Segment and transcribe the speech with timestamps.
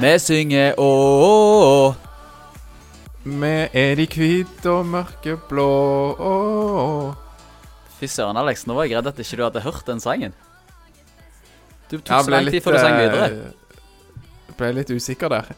[0.00, 1.94] Vi synger ååå.
[3.24, 5.66] Vi er de hvite og mørkeblå
[7.98, 8.64] Fy søren, Alex.
[8.64, 10.32] Nå var jeg redd at ikke du hadde hørt den sangen.
[11.90, 13.26] Du tok så lang tid før du sang videre.
[14.48, 15.50] Jeg ble litt usikker der.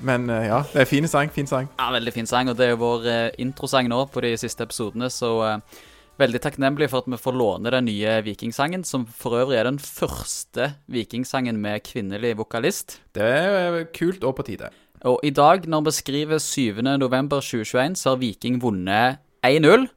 [0.00, 1.28] Men eh, ja, det er fin sang.
[1.34, 1.68] Fin sang.
[1.76, 4.64] Ja, Veldig fin sang, og det er jo vår eh, introsang nå på de siste
[4.64, 5.84] episodene, så eh,
[6.20, 9.78] veldig takknemlig for at vi får låne den nye vikingsangen, som for øvrig er den
[9.82, 12.98] første vikingsangen med kvinnelig vokalist.
[13.16, 14.70] Det er kult og på tide.
[15.06, 16.80] Og i dag, når vi skriver 7.
[16.98, 19.88] november 2021, så har Viking vunnet 1-0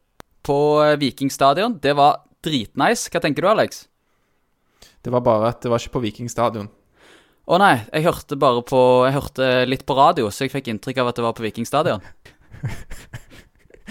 [0.43, 1.79] på eh, Viking stadion.
[1.81, 3.07] Det var dritnice.
[3.11, 3.85] Hva tenker du, Alex?
[5.03, 6.67] Det var bare at det var ikke på Viking stadion.
[7.49, 10.99] Å nei, jeg hørte bare på Jeg hørte litt på radio, så jeg fikk inntrykk
[11.01, 12.03] av at det var på Viking stadion.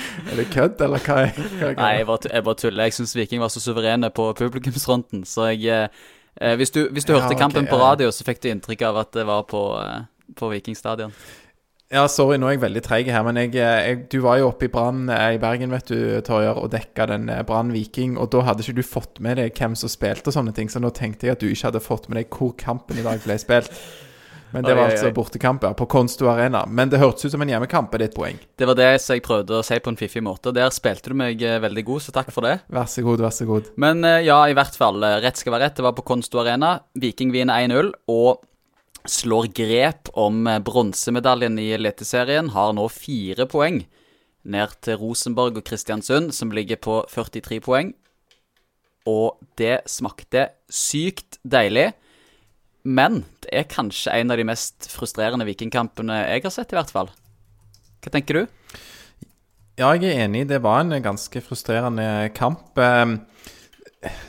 [0.31, 2.89] Er det kødd, eller hva er, hva er Nei, jeg bare, jeg bare tuller.
[2.89, 7.15] Jeg syns Viking var så suverene på publikumsfronten, så jeg eh, Hvis du, hvis du
[7.15, 9.63] Ja, hørte ok, kampen på radio, så fikk du inntrykk av at det var på,
[9.83, 11.15] eh, på Vikingstadion.
[11.89, 14.67] Ja, sorry, nå er jeg veldig treig her, men jeg, jeg, du var jo oppe
[14.67, 18.29] i Brann eh, i Bergen, vet du, Torjer, og dekka den eh, Brann Viking, og
[18.35, 20.91] da hadde ikke du fått med deg hvem som spilte og sånne ting, så nå
[20.93, 23.73] tenkte jeg at du ikke hadde fått med deg hvor kampen i dag ble spilt.
[24.53, 25.15] Men det var oi, altså oi.
[25.17, 26.63] bortekamp på Konsto Arena.
[26.67, 28.39] Men det hørtes ut som en hjemmekamp, er ditt poeng.
[28.57, 30.53] Det var det jeg prøvde å si på en fiffig måte.
[30.57, 32.55] Der spilte du meg eh, veldig god, så takk for det.
[32.79, 33.69] Vær så god, vær så god.
[33.77, 35.03] Men eh, ja, i hvert fall.
[35.05, 35.77] eh, Rett skal være rett.
[35.77, 36.79] Det var på Konsto Arena.
[36.97, 38.45] Viking vinner 1-0 og
[39.09, 42.51] slår grep om bronsemedaljen i Eliteserien.
[42.57, 43.83] Har nå fire poeng
[44.49, 47.93] ned til Rosenborg og Kristiansund, som ligger på 43 poeng.
[49.09, 51.91] Og det smakte sykt deilig.
[52.85, 56.93] Men det er kanskje en av de mest frustrerende vikingkampene jeg har sett, i hvert
[56.95, 57.11] fall.
[58.05, 58.79] Hva tenker du?
[59.79, 60.47] Ja, jeg er enig.
[60.51, 62.79] Det var en ganske frustrerende kamp.
[62.79, 63.17] Eh,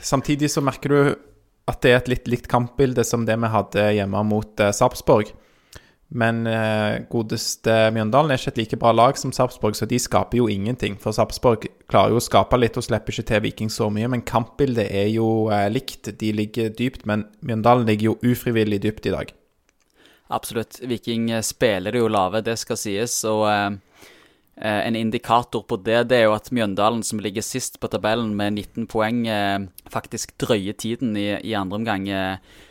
[0.02, 1.00] Samtidig så merker du
[1.70, 5.30] at det er et litt likt kampbilde som det vi hadde hjemme mot eh, Sarpsborg.
[6.10, 10.40] Men eh, godeste Mjøndalen er ikke et like bra lag som Sarpsborg, så de skaper
[10.40, 10.96] jo ingenting.
[10.98, 14.08] For Sarpsborg klarer jo å skape litt og slipper ikke til Viking så mye.
[14.10, 16.10] Men kampbildet er jo eh, likt.
[16.18, 19.30] De ligger dypt, men Mjøndalen ligger jo ufrivillig dypt i dag.
[20.34, 20.80] Absolutt.
[20.90, 23.14] Viking eh, spiller jo lave, det skal sies.
[23.30, 23.68] Og eh,
[24.58, 28.34] eh, en indikator på det, det er jo at Mjøndalen, som ligger sist på tabellen
[28.34, 29.60] med 19 poeng, eh,
[29.94, 32.10] faktisk drøyer tiden i, i andre omgang.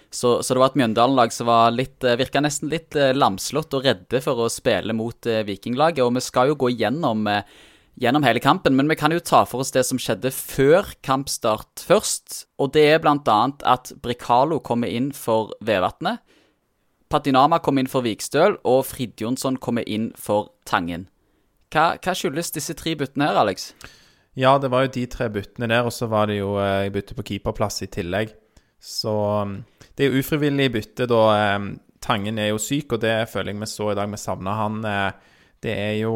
[0.09, 3.75] Så, så det var et Mjøndalen-lag som var litt, eh, virka nesten litt eh, lamslått
[3.77, 6.01] og redde for å spille mot eh, Vikinglaget.
[6.05, 7.27] Og vi skal jo gå gjennom,
[7.99, 11.85] gjennom hele kampen, men vi kan jo ta for oss det som skjedde før kampstart
[11.85, 12.47] først.
[12.57, 16.25] Og det er annet at Bricalo kommer inn for Vevatnet.
[17.09, 21.07] Patinama kom inn for Vikstøl, og Fridjonsson kommer inn for Tangen.
[21.73, 23.71] Hva, hva skyldes disse tre byttene her, Alex?
[24.37, 27.17] Ja, det var jo de tre byttene der, og så var det jo eh, bytte
[27.17, 28.33] på keeperplass i tillegg.
[28.79, 29.11] Så
[29.43, 29.59] um,
[29.97, 33.59] det er jo ufrivillig bytte, da um, Tangen er jo syk, og det føler jeg
[33.59, 34.07] vi så i dag.
[34.07, 34.77] Vi savna han.
[34.87, 35.11] eh,
[35.59, 36.13] Det er jo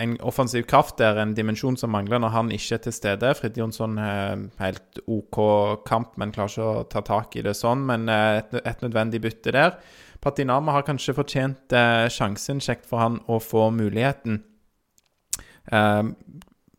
[0.00, 3.34] en offensiv kraft der, en dimensjon som mangler når han ikke er til stede.
[3.36, 5.38] Fridtjonsson har helt OK
[5.84, 7.84] kamp, men klarer ikke å ta tak i det sånn.
[7.90, 9.76] Men eh, et, nødvendig bytte der.
[10.24, 12.64] Patinama har kanskje fortjent eh, sjansen.
[12.64, 14.40] Kjekt for han å få muligheten.
[15.70, 16.02] Eh,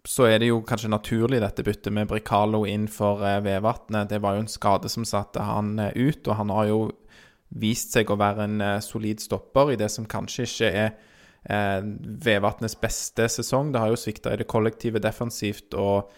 [0.08, 4.10] så er det jo kanskje naturlig dette byttet med Bricalo inn for eh, Vevatnet.
[4.10, 6.82] Det var jo en skade som satte han eh, ut, og han har jo
[7.62, 10.92] vist seg å være en eh, solid stopper i det som kanskje ikke er
[11.46, 11.80] eh,
[12.26, 13.72] Vevatnets beste sesong.
[13.74, 16.12] Det har jo svikta i det kollektive defensivt, og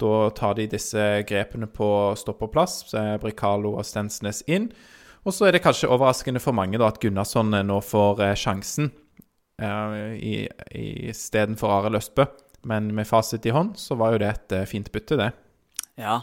[0.00, 2.82] da tar de disse grepene på stopperplass.
[2.96, 4.70] Er Bricalo og Stensnes inn.
[5.28, 8.92] Og så er det kanskje overraskende for mange da at Gunnarsson nå får eh, sjansen
[9.60, 10.46] eh,
[11.10, 12.24] istedenfor Arild Østbø.
[12.62, 15.30] Men med fasit i hånd så var jo det et eh, fint bytte, det.
[16.00, 16.20] Ja,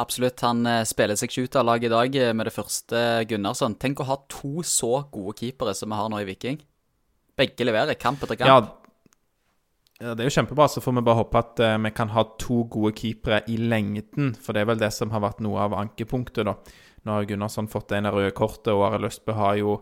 [0.00, 0.42] absolutt.
[0.44, 3.78] Han eh, spiller seg ikke ut av laget i dag eh, med det første Gunnarsson.
[3.80, 6.60] Tenk å ha to så gode keepere som vi har nå i Viking.
[7.38, 8.72] Begge leverer kamp etter kamp.
[10.00, 10.68] Ja, det er jo kjempebra.
[10.68, 14.34] Så får vi bare håpe at vi kan ha to gode keepere i lengden.
[14.42, 16.58] For det er vel det som har vært noe av ankepunktet, da.
[17.04, 19.78] Nå har Gunnarsson fått det ene røde kortet, og Arild Østbø har jo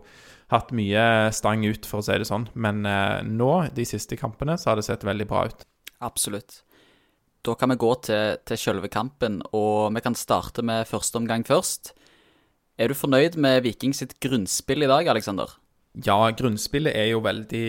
[0.53, 1.03] hatt mye
[1.35, 2.47] stang ut, for å si det sånn.
[2.53, 2.81] Men
[3.27, 5.65] nå, de siste kampene, så har det sett veldig bra ut.
[6.03, 6.61] Absolutt.
[7.43, 11.43] Da kan vi gå til, til selve kampen, og vi kan starte med første omgang
[11.47, 11.91] først.
[12.79, 15.51] Er du fornøyd med Viking sitt grunnspill i dag, Aleksander?
[15.93, 17.67] Ja, grunnspillet er jo veldig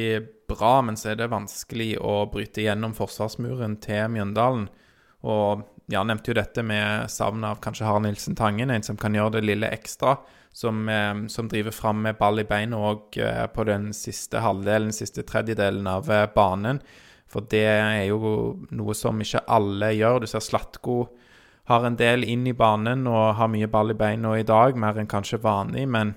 [0.49, 4.69] bra, men så er det vanskelig å bryte gjennom forsvarsmuren til Mjøndalen.
[5.29, 9.17] Og ja, nevnte jo dette med savnet av kanskje Harald Nilsen Tangen, en som kan
[9.17, 10.17] gjøre det lille ekstra.
[10.55, 14.95] Som, eh, som driver fram med ball i beina òg eh, på den siste halvdelen,
[14.95, 16.79] siste tredjedelen av eh, banen.
[17.35, 18.19] For det er jo
[18.71, 20.23] noe som ikke alle gjør.
[20.23, 20.99] Du ser Slatko
[21.67, 25.01] har en del inn i banen og har mye ball i beina i dag, mer
[25.01, 25.89] enn kanskje vanlig.
[25.89, 26.15] Men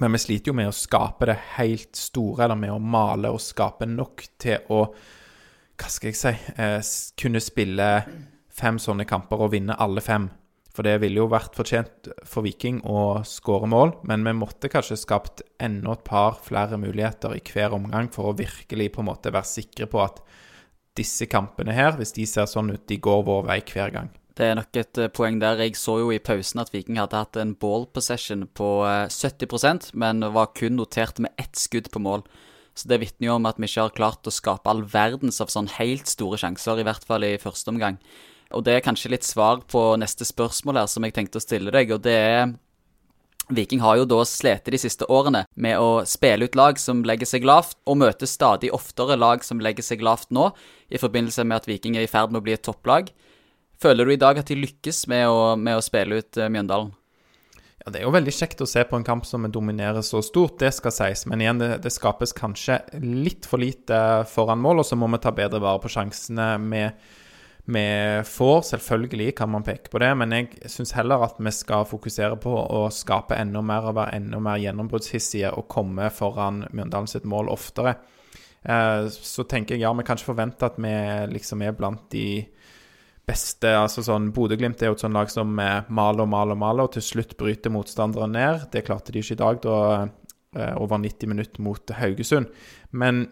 [0.00, 3.38] Men vi sliter jo med å skape det helt store, eller med å male og
[3.40, 4.86] skape nok til å
[5.78, 6.80] Hva skal jeg si eh,
[7.18, 7.88] Kunne spille
[8.50, 10.28] fem sånne kamper og vinne alle fem.
[10.74, 14.98] For det ville jo vært fortjent for Viking å skåre mål, men vi måtte kanskje
[14.98, 19.30] skapt enda et par flere muligheter i hver omgang for å virkelig på en måte
[19.30, 20.18] være sikre på at
[20.98, 24.10] disse kampene her, hvis de ser sånn ut, de går vår vei hver gang.
[24.34, 25.60] Det er nok et eh, poeng der.
[25.62, 29.92] Jeg så jo i pausen at Viking hadde hatt en ball possession på 70 eh,
[30.02, 32.26] men var kun notert med ett skudd på mål.
[32.74, 35.52] Så det vitner jo om at vi ikke har klart å skape all verdens av
[35.54, 38.00] sånn helt store sjanser, i hvert fall i første omgang.
[38.54, 41.74] Og det er kanskje litt svar på neste spørsmål her, som jeg tenkte å stille
[41.74, 42.54] deg, og det er
[43.52, 47.28] Viking har jo da slitt de siste årene med å spille ut lag som legger
[47.28, 50.48] seg lavt, og møter stadig oftere lag som legger seg lavt nå,
[50.88, 53.10] i forbindelse med at Viking er i ferd med å bli et topplag.
[53.80, 56.94] Føler du i dag at de lykkes med å, med å spille ut uh, Mjøndalen?
[57.84, 60.56] Ja, Det er jo veldig kjekt å se på en kamp som dominerer så stort,
[60.62, 61.26] det skal sies.
[61.28, 63.98] Men igjen, det, det skapes kanskje litt for lite
[64.30, 66.96] foran mål, og så må vi ta bedre vare på sjansene med
[67.64, 68.62] vi får.
[68.62, 72.52] Selvfølgelig kan man peke på det, men jeg syns heller at vi skal fokusere på
[72.52, 77.48] å skape enda mer og være enda mer gjennombruddshissige og komme foran Mjøndalen sitt mål
[77.52, 77.96] oftere.
[78.62, 80.92] Eh, så tenker jeg ja, vi kan ikke forvente at vi
[81.32, 82.44] liksom er blant de
[83.24, 86.84] beste altså sånn, Bodø-Glimt er jo et sånt lag som maler og maler og maler,
[86.84, 88.66] og til slutt bryter motstanderen ned.
[88.72, 92.52] Det klarte de ikke i dag, da eh, over 90 minutter mot Haugesund.
[92.92, 93.24] Men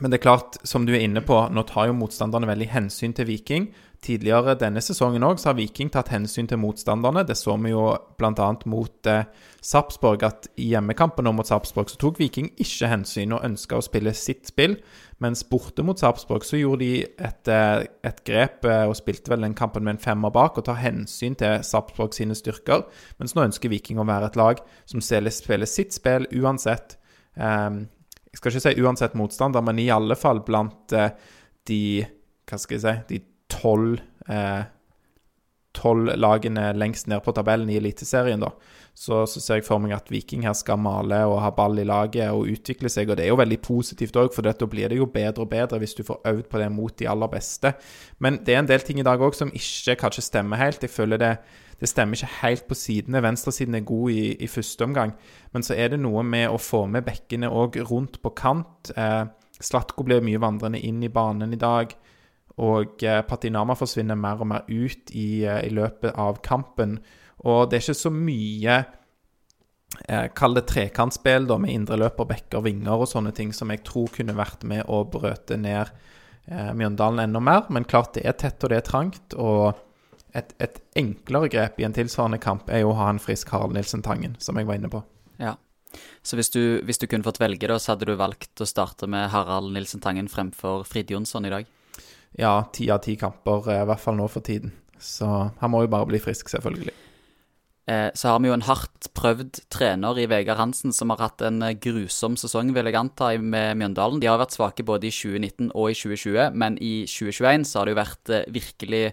[0.00, 3.14] men det er klart, som du er inne på, nå tar jo motstanderne veldig hensyn
[3.16, 3.70] til Viking.
[4.04, 7.22] Tidligere denne sesongen òg har Viking tatt hensyn til motstanderne.
[7.24, 7.86] Det så vi jo
[8.20, 8.48] bl.a.
[8.68, 9.24] mot eh,
[9.64, 14.12] Sarpsborg, at i hjemmekampen mot Sarpsborg så tok Viking ikke hensyn og ønska å spille
[14.12, 14.76] sitt spill.
[15.24, 19.48] Mens borte mot Sarpsborg så gjorde de et, eh, et grep eh, og spilte vel
[19.48, 22.84] den kampen med en femmer bak og tar hensyn til Sarpsborg sine styrker.
[23.16, 26.98] Mens nå ønsker Viking å være et lag som spiller sitt spill uansett.
[27.36, 27.86] Um,
[28.36, 31.14] jeg skal ikke si uansett motstander, men i alle fall blant eh,
[31.66, 31.80] de
[32.46, 34.66] Hva skal jeg si De tolv eh,
[36.16, 38.52] lagene lengst ned på tabellen i Eliteserien, da.
[38.96, 41.84] Så, så, ser jeg for meg at Viking her skal male og ha ball i
[41.84, 43.10] laget og utvikle seg.
[43.12, 45.80] Og det er jo veldig positivt òg, for da blir det jo bedre og bedre
[45.82, 47.74] hvis du får øvd på det mot de aller beste.
[48.24, 50.82] Men det er en del ting i dag òg som ikke kanskje stemmer helt.
[50.82, 51.36] Jeg føler det
[51.76, 53.20] det stemmer ikke helt på sidene.
[53.20, 55.12] Venstresiden er god i, i, første omgang,
[55.52, 58.92] men så er det noe med å få med bekkene òg rundt på kant.
[58.96, 59.26] Eh,
[59.60, 61.92] Slatko blir mye vandrende inn i banen i dag.
[62.64, 66.98] Og eh, Patinama forsvinner mer og mer ut i, eh, i, løpet av kampen.
[67.46, 68.76] Og det er ikke så mye
[70.08, 74.10] eh, Kall det trekantspill da, med indreløper, bekker, vinger og sånne ting som jeg tror
[74.14, 75.92] kunne vært med å brøte ned
[76.50, 77.66] eh, Mjøndalen enda mer.
[77.70, 79.36] Men klart det er tett og det er trangt.
[79.36, 79.82] og
[80.36, 83.76] et, et, enklere grep i en tilsvarende kamp er jo å ha en frisk Harald
[83.76, 85.00] Nilsen Tangen, som jeg var inne på.
[85.40, 85.54] Ja.
[86.26, 89.08] Så hvis du, hvis du kunne fått velge, da, så hadde du valgt å starte
[89.08, 91.70] med Harald Nilsen Tangen fremfor Frid Jonsson i dag?
[92.36, 94.74] Ja, ti av ti kamper, eh, i hvert fall nå for tiden.
[95.00, 95.28] Så
[95.60, 96.92] han må jo bare bli frisk, selvfølgelig.
[97.86, 101.44] Eh, så har vi jo en hardt prøvd trener i Vegard Hansen som har hatt
[101.46, 104.20] en eh, grusom sesong, vil jeg anta, med Mjøndalen.
[104.22, 107.86] De har vært svake både i 2019 og i 2020, men i 2021 så har
[107.86, 109.04] det jo vært virkelig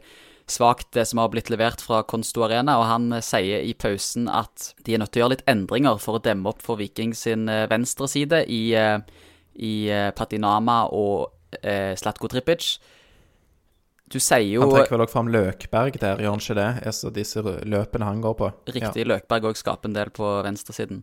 [0.49, 2.77] svakt, det som har blitt levert fra Konsto Arena.
[2.79, 6.01] Og han eh, sier i pausen at de er nødt til å gjøre litt endringer
[6.01, 8.99] for å demme opp for Viking sin venstre venstreside i, eh,
[9.55, 9.73] i
[10.15, 12.75] Patinama og eh, Slatko Tripic.
[14.13, 16.71] Du sier jo Han trekker vel også fram Løkberg der, gjør han ikke det?
[16.91, 18.49] Altså disse løpene han går på.
[18.69, 19.05] Riktig.
[19.05, 19.11] Ja.
[19.15, 21.01] Løkberg òg skaper en del på venstresiden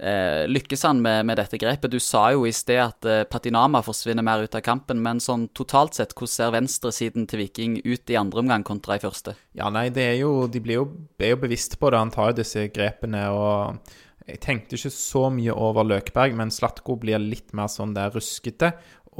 [0.00, 1.90] eh, lykkes han med, med, dette grepet?
[1.90, 5.48] Du sa jo i sted at eh, Patinama forsvinner mer ut av kampen, men sånn
[5.56, 9.36] totalt sett, hvordan ser venstresiden til Viking ut i andre omgang kontra i første?
[9.56, 10.88] Ja, nei, det er jo De blir jo,
[11.20, 12.00] er jo bevisst på det.
[12.00, 13.94] Han tar jo disse grepene og
[14.26, 18.72] Jeg tenkte ikke så mye over Løkberg, men Slatko blir litt mer sånn der ruskete.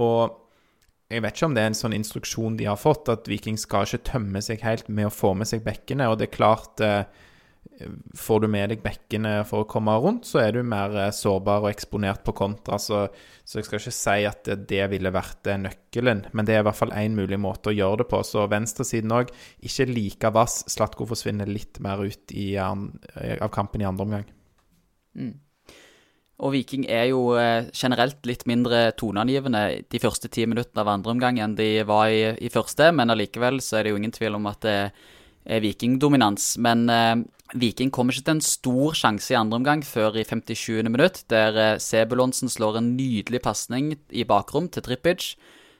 [0.02, 0.34] Og
[1.06, 3.86] jeg vet ikke om det er en sånn instruksjon de har fått, at Viking skal
[3.86, 6.08] ikke tømme seg helt med å få med seg bekkene.
[6.10, 7.06] Og det er klart eh,
[8.16, 11.64] Får du med deg bekkene for å komme rundt, så er du mer eh, sårbar
[11.64, 12.78] og eksponert på kontra.
[12.80, 13.02] Så,
[13.44, 16.66] så jeg skal ikke si at det ville vært eh, nøkkelen, men det er i
[16.66, 18.22] hvert fall én mulig måte å gjøre det på.
[18.26, 19.34] Så venstresiden òg,
[19.66, 20.62] ikke like vass.
[20.72, 24.30] Slatko forsvinner litt mer ut i, av kampen i andre omgang.
[25.18, 25.34] Mm.
[26.44, 27.32] Og Viking er jo
[27.72, 32.34] generelt litt mindre toneangivende de første ti minuttene av andre omgang enn de var i,
[32.36, 34.76] i første, men allikevel så er det jo ingen tvil om at det
[35.46, 36.56] er Viking-dominans.
[36.62, 37.16] Men eh,
[37.54, 40.82] Viking kommer ikke til en stor sjanse i andre omgang før i 57.
[40.90, 45.34] minutt, der eh, Sebulonsen slår en nydelig pasning i bakrom til Trippic,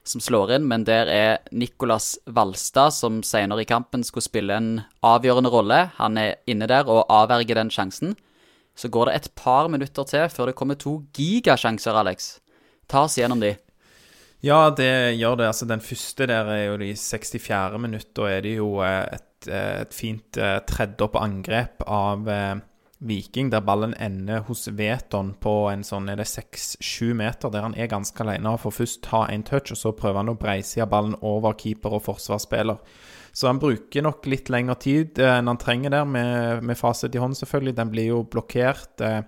[0.07, 4.69] som slår inn, men der er Nicolas Valstad, som senere i kampen skulle spille en
[5.03, 5.81] avgjørende rolle.
[5.99, 8.15] Han er inne der og avverger den sjansen.
[8.77, 12.37] Så går det et par minutter til før det kommer to gigasjanser, Alex.
[12.91, 13.55] Ta oss gjennom de.
[14.45, 15.49] Ja, det gjør det.
[15.49, 17.81] Altså, den første der er jo de 64.
[17.81, 22.29] minutter, og er det jo eh, et, eh, et fint tredje tredd opp angrep av
[22.29, 22.57] eh,
[22.99, 27.75] Viking, der ballen ender hos Veton på en sånn er det 6-7 meter, der han
[27.77, 30.87] er ganske alene og får først ta en touch, og så prøver han å breiside
[30.89, 32.81] ballen over keeper og forsvarsspiller.
[33.37, 37.13] Så han bruker nok litt lengre tid eh, enn han trenger der, med, med fasit
[37.13, 37.77] i hånd, selvfølgelig.
[37.77, 39.05] Den blir jo blokkert.
[39.05, 39.21] Eh,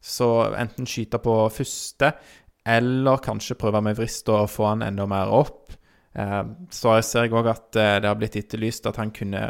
[0.00, 2.14] så enten skyte på første,
[2.64, 5.76] eller kanskje prøve med vrist og få han enda mer opp.
[6.16, 6.40] Eh,
[6.72, 9.44] så ser jeg òg at det har blitt etterlyst at han kunne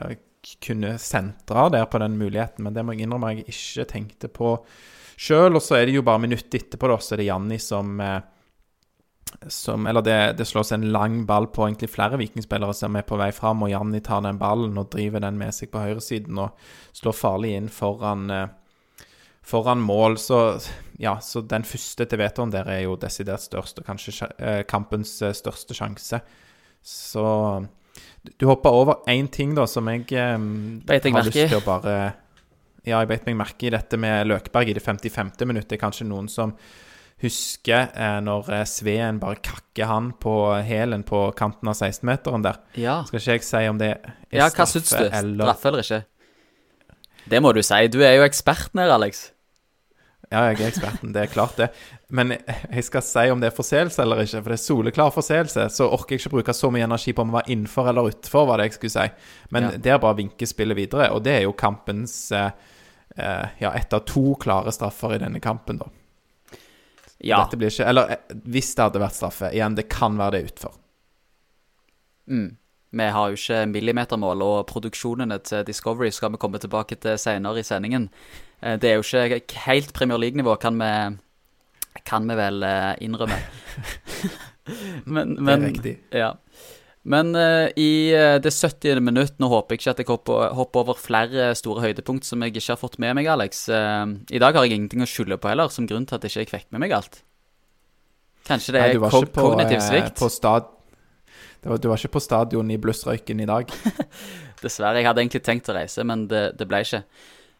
[0.64, 4.56] kunne sentra der på den muligheten, men det må jeg innrømme jeg ikke tenkte på
[5.16, 5.56] sjøl.
[5.56, 8.20] Og så er det jo bare minuttet etterpå, da, så er det Janni som, eh,
[9.50, 13.18] som Eller det, det, slås en lang ball på egentlig flere vikingspillere som er på
[13.20, 16.54] vei fram, og Janni tar den ballen og driver den med seg på høyresiden og
[16.92, 18.48] slår farlig inn foran, eh,
[19.42, 20.18] foran mål.
[20.18, 20.40] Så
[21.00, 25.18] ja, så den første til Veton der er jo desidert størst, og kanskje eh, kampens
[25.18, 26.20] største sjanse.
[26.84, 27.24] Så
[28.24, 31.96] du hoppa over én ting da som jeg, um, jeg har lyst til å bare
[32.84, 35.30] Ja, jeg beit meg merke i dette med Løkberg i det 55.
[35.48, 35.78] minuttet.
[35.80, 36.52] Kanskje noen som
[37.22, 40.34] husker eh, når eh, Sveen bare kakker han på
[40.66, 42.60] hælen på kanten av 16-meteren der.
[42.76, 42.98] Ja.
[43.08, 44.80] Skal ikke jeg si om det er ja, hva du?
[44.82, 45.46] Eller...
[45.46, 46.02] Straffe eller ikke?
[47.32, 47.80] Det må du si.
[47.88, 49.30] Du er jo eksperten her, Alex.
[50.30, 51.68] Ja, jeg er eksperten, det er klart det.
[52.14, 55.66] Men jeg skal si om det er forseelse eller ikke, for det er soleklar forseelse.
[55.74, 58.46] Så orker jeg ikke bruke så mye energi på om jeg var innenfor eller utenfor,
[58.48, 59.34] var det jeg skulle si.
[59.54, 59.74] Men ja.
[59.86, 62.50] det er bare å vinke spillet videre, og det er jo kampens eh,
[63.16, 65.90] eh, Ja, ett av to klare straffer i denne kampen, da.
[67.24, 67.44] Ja.
[67.44, 70.50] Dette blir ikke Eller eh, hvis det hadde vært straffe, igjen, det kan være det
[70.50, 70.78] utenfor.
[72.30, 72.50] Mm.
[72.94, 77.62] Vi har jo ikke millimetermål, og produksjonene til Discovery skal vi komme tilbake til senere
[77.62, 78.08] i sendingen.
[78.62, 80.78] Eh, det er jo ikke helt Premier League-nivå, kan,
[82.06, 83.40] kan, vi vel eh, innrømme.
[85.04, 85.96] men, men, det er riktig.
[86.14, 86.32] Ja.
[87.04, 88.96] Men uh, i det 70.
[89.04, 92.54] minutt Nå håper jeg ikke at jeg hopper, hopper, over flere store høydepunkt som jeg
[92.54, 93.66] ikke har fått med meg, Alex.
[93.68, 96.56] I dag har jeg ingenting å skylde på heller, som grunn til at jeg ikke
[96.56, 97.20] fikk med meg alt.
[98.48, 100.16] Kanskje det er ko kognitiv svikt?
[100.20, 100.73] På stad
[101.70, 103.70] var, du var ikke på stadion i blussrøyken i dag?
[104.64, 104.98] Dessverre.
[105.00, 107.04] Jeg hadde egentlig tenkt å reise, men det, det ble ikke.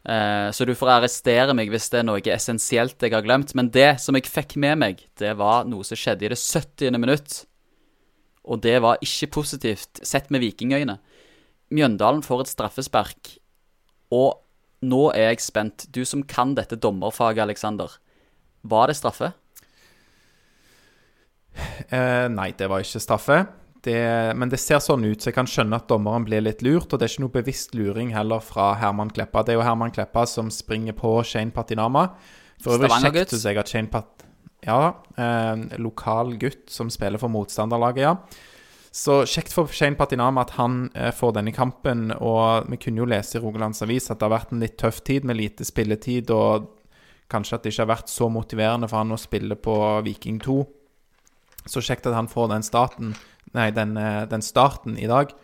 [0.04, 3.54] Uh, så du får arrestere meg hvis det er noe essensielt jeg har glemt.
[3.56, 7.00] Men det som jeg fikk med meg, det var noe som skjedde i det 70.
[7.00, 7.40] minutt.
[8.44, 10.99] Og det var ikke positivt, sett med vikingøyne.
[11.75, 13.30] Mjøndalen får et straffespark,
[14.12, 14.42] og
[14.84, 15.87] nå er jeg spent.
[15.88, 17.96] Du som kan dette dommerfaget, Aleksander.
[18.68, 19.32] Var det straffe?
[21.88, 23.44] Uh, nei, det var ikke straffe
[23.85, 26.88] det, men det ser sånn ut, så jeg kan skjønne at dommeren blir litt lurt.
[26.88, 29.45] Og det er ikke noe bevisst luring heller fra Herman Kleppa.
[29.45, 32.09] Det er jo Herman Kleppa som springer på Shane Patinama.
[32.62, 34.26] For øvrig kjekt syns jeg at Shane Pat...
[34.64, 38.14] Ja, eh, lokal gutt som spiller for motstanderlaget, ja.
[38.95, 42.09] Så kjekt for Shane Patinama at han eh, får denne kampen.
[42.14, 45.03] Og vi kunne jo lese i Rogalands Avis at det har vært en litt tøff
[45.05, 46.71] tid med lite spilletid, og
[47.33, 49.76] kanskje at det ikke har vært så motiverende for han å spille på
[50.07, 50.57] Viking 2.
[51.67, 53.14] Så kjekt at han får den starten
[53.54, 55.34] Nei, den, eh, den, starten i dag.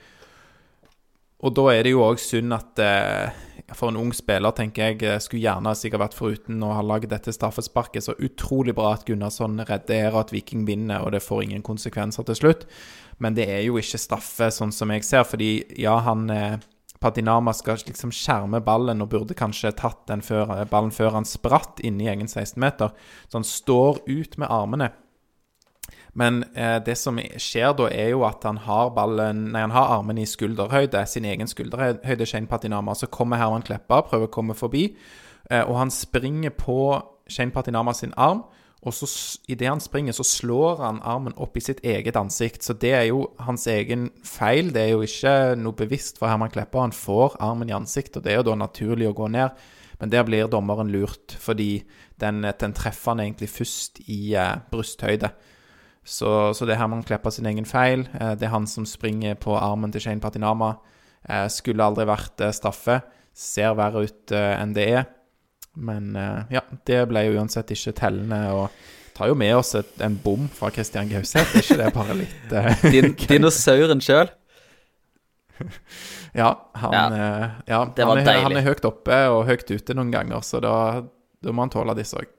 [1.41, 3.31] Og da er det jo òg synd at eh,
[3.73, 7.13] for en ung spiller, tenker jeg, eh, skulle gjerne sikkert vært foruten å ha laget
[7.15, 8.05] dette straffesparket.
[8.05, 12.41] Så utrolig bra at Gunnarsson redder, at Viking vinner, og det får ingen konsekvenser til
[12.43, 12.67] slutt.
[13.23, 16.27] Men det er jo ikke straffe, sånn som jeg ser, fordi ja, han
[17.01, 22.05] Patinama skal liksom skjerme ballen og burde kanskje tatt før, ballen før han spratt inne
[22.05, 22.93] i egen 16-meter.
[23.29, 24.91] Så han står ut med armene.
[26.19, 29.93] Men eh, det som skjer da, er jo at han har ballen Nei, han har
[29.99, 32.97] armen i skulderhøyde, sin egen skulderhøyde, Shane Patinama.
[32.99, 34.89] Så kommer Herman Kleppa, prøver å komme forbi,
[35.51, 36.81] eh, og han springer på
[37.31, 38.43] Shane Patinama sin arm.
[38.81, 39.07] Og så
[39.53, 42.65] idet han springer, så slår han armen opp i sitt eget ansikt.
[42.65, 44.73] Så det er jo hans egen feil.
[44.73, 46.87] Det er jo ikke noe bevisst for Herman Kleppa.
[46.87, 49.53] Han får armen i ansiktet, og det er jo da naturlig å gå ned.
[50.01, 51.83] Men der blir dommeren lurt, fordi
[52.21, 55.29] den, den treffer han egentlig først i eh, brysthøyde.
[56.11, 58.09] Så, så, det er Herman Kleppa sin egen feil.
[58.19, 60.73] Eh, det er han som springer på armen til Shane Patinama.
[61.23, 62.97] Eh, skulle aldri vært eh, straffe.
[63.37, 65.05] Ser verre ut enn det er.
[65.79, 66.17] Men
[66.51, 68.41] ja, det ble jo uansett ikke tellende.
[68.51, 71.55] og tar jo med oss et, en bom fra Christian Gauseth.
[71.55, 74.33] Er ikke det bare litt uh, Din, Dinosauren sjøl?
[76.41, 76.51] ja,
[76.81, 77.07] han, ja,
[77.69, 80.75] ja han, er, han, er, høyt oppe og høyt ute noen ganger, så da,
[81.39, 82.31] da må han tåle disse òg.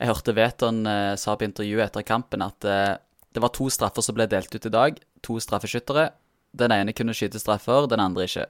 [0.00, 2.66] Jeg hørte Veton uh, sa på intervjuet etter kampen at
[3.32, 4.98] det var to straffer som ble delt ut i dag.
[5.26, 6.10] To straffeskyttere.
[6.52, 8.44] Den ene kunne skyte straffer, den andre ikke.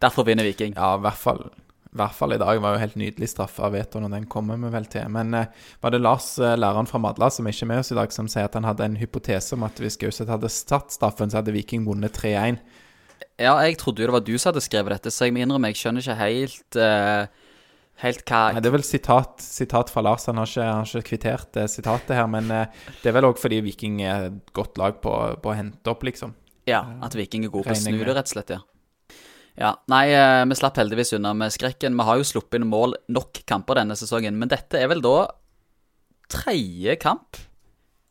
[0.00, 0.76] Derfor vinner Viking.
[0.78, 1.42] Ja, i hvert fall,
[1.90, 4.60] I hvert fall i dag var jo helt nydelig straffe av Veto når den kommer
[4.62, 5.08] vi vel til.
[5.10, 5.50] Men eh,
[5.82, 8.30] var det Lars, eh, læreren fra Madla, som er ikke med oss i dag, som
[8.30, 11.56] sier at han hadde en hypotese om at hvis Gauseth hadde satt straffen, så hadde
[11.56, 12.62] Viking vunnet 3-1?
[13.40, 15.72] Ja, jeg trodde jo det var du som hadde skrevet dette, så jeg må innrømme
[15.72, 17.39] jeg skjønner ikke helt eh,
[18.00, 20.24] Helt hva Nei, Det er vel sitat, sitat fra Lars.
[20.30, 23.28] Han har ikke, han har ikke kvittert det sitatet her, men eh, det er vel
[23.28, 26.32] òg fordi Viking er et godt lag på, på å hente opp, liksom.
[26.68, 28.62] Ja, at Viking er god på å snu det, rett og slett, ja.
[29.60, 31.98] Ja, Nei, eh, vi slapp heldigvis unna med skrekken.
[31.98, 35.28] Vi har jo sluppet inn mål nok kamper denne sesongen, men dette er vel da
[36.30, 37.36] tredje kamp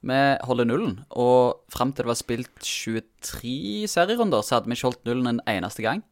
[0.05, 0.93] vi holder nullen.
[1.17, 5.41] Og fram til det var spilt 23 serierunder, så hadde vi ikke holdt nullen en
[5.50, 6.03] eneste gang.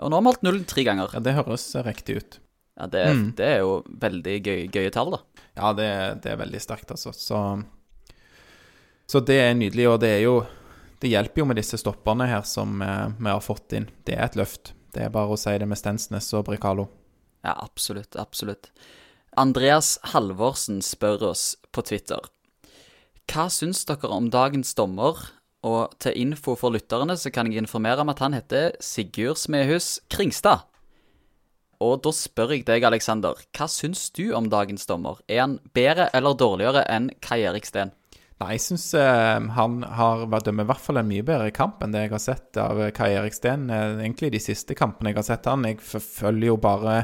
[0.00, 1.12] Og nå har vi holdt nullen tre ganger.
[1.14, 2.38] Ja, det høres eh, riktig ut.
[2.74, 3.04] Ja, Det,
[3.38, 5.20] det er jo veldig gøy, gøye tall, da.
[5.54, 5.88] Ja, det,
[6.24, 7.12] det er veldig sterkt, altså.
[7.14, 7.38] Så,
[9.06, 10.34] så det er nydelig, og det er jo
[11.02, 13.90] Det hjelper jo med disse stopperne her som eh, vi har fått inn.
[14.06, 14.72] Det er et løft.
[14.94, 16.86] Det er bare å si det med Stensnes og Bricalo.
[17.44, 18.16] Ja, absolutt.
[18.16, 18.70] Absolutt.
[19.36, 22.22] Andreas Halvorsen spør oss på Twitter.
[23.28, 25.18] Hva syns dere om dagens dommer?
[25.64, 29.98] Og til info for lytterne så kan jeg informere om at han heter Sigurd Smehus
[30.12, 30.64] Kringstad.
[31.82, 35.18] Og da spør jeg deg, Aleksander, hva syns du om dagens dommer?
[35.26, 37.94] Er han bedre eller dårligere enn Kai Erik Steen?
[38.42, 41.84] Nei, jeg syns eh, han har vært dømt i hvert fall en mye bedre kamp
[41.84, 43.68] enn det jeg har sett av eh, Kai Erik Steen.
[43.70, 45.66] Eh, egentlig de siste kampene jeg har sett han.
[45.68, 46.96] Jeg følger jo bare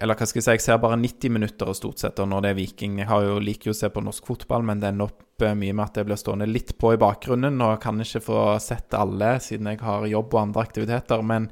[0.00, 2.54] Eller hva skal jeg si, jeg ser bare 90 minutter og stort sett når det
[2.54, 2.96] er Viking.
[3.02, 5.54] Jeg har jo, liker jo å se på norsk fotball, men det ender opp eh,
[5.58, 8.96] mye med at jeg blir stående litt på i bakgrunnen og kan ikke få sett
[8.96, 11.24] alle siden jeg har jobb og andre aktiviteter.
[11.26, 11.50] Men,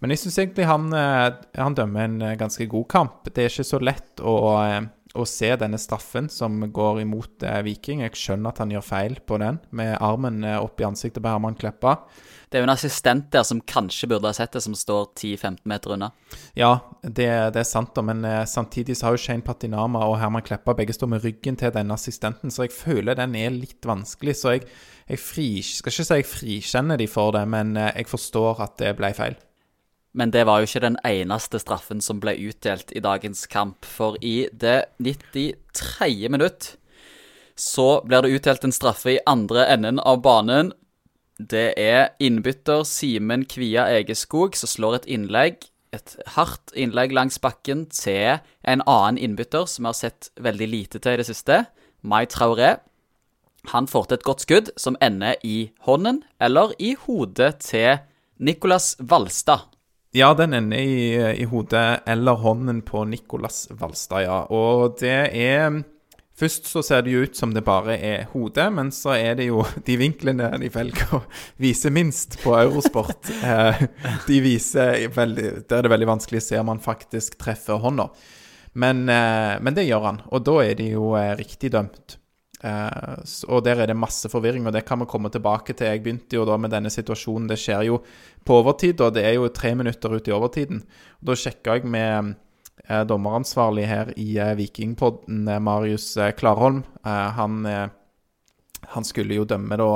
[0.00, 1.28] men jeg syns egentlig han, eh,
[1.60, 3.28] han dømmer en eh, ganske god kamp.
[3.28, 4.80] Det er ikke så lett å, eh,
[5.20, 8.00] å se denne straffen som går imot Viking.
[8.06, 11.58] Jeg skjønner at han gjør feil på den, med armen opp i ansiktet på Herman
[11.58, 11.98] Kleppa.
[12.48, 15.60] Det er jo en assistent der som kanskje burde ha sett det, som står 10-15
[15.70, 16.08] meter unna.
[16.58, 16.70] Ja,
[17.02, 20.74] det, det er sant, da, men samtidig så har jo Shane Patinama og Herman Kleppa
[20.78, 24.38] begge står med ryggen til denne assistenten, så jeg føler den er litt vanskelig.
[24.40, 24.66] Så jeg,
[25.10, 28.96] jeg fri, skal ikke si jeg frikjenner de for det, men jeg forstår at det
[28.98, 29.38] ble feil.
[30.12, 33.86] Men det var jo ikke den eneste straffen som ble utdelt i dagens kamp.
[33.86, 36.28] For i det 93.
[36.28, 36.74] minutt
[37.60, 40.72] så blir det utdelt en straffe i andre enden av banen.
[41.38, 45.62] Det er innbytter Simen Kvia Egeskog som slår et innlegg,
[45.94, 51.00] et hardt innlegg langs bakken, til en annen innbytter som vi har sett veldig lite
[51.00, 51.64] til i det siste,
[52.02, 52.78] Mai Traoré.
[53.72, 58.00] Han får til et godt skudd som ender i hånden eller i hodet til
[58.40, 59.69] Nicolas Valstad.
[60.12, 64.42] Ja, den ender i, i hodet eller hånden på Nicolas Valstad, ja.
[64.50, 65.82] Og det er
[66.40, 69.50] Først så ser det jo ut som det bare er hodet, men så er det
[69.50, 71.20] jo de vinklene de velger å
[71.60, 73.28] vise minst på Eurosport.
[73.50, 73.82] Eh,
[74.26, 78.08] de viser veldig Der er det veldig vanskelig å se om han faktisk treffer hånda.
[78.80, 82.19] Men, eh, men det gjør han, og da er de jo eh, riktig dømt.
[82.60, 85.86] S- og der er det masse forvirring, og det kan vi komme tilbake til.
[85.86, 87.48] Jeg begynte jo da med denne situasjonen.
[87.48, 88.00] Det skjer jo
[88.44, 90.82] på overtid, og det er jo tre minutter ut i overtiden.
[91.20, 92.34] Og da sjekka jeg med
[92.90, 96.84] uh, dommeransvarlig her i uh, Vikingpodden, Marius Klarholm.
[97.04, 99.88] Han, han skulle jo dømme da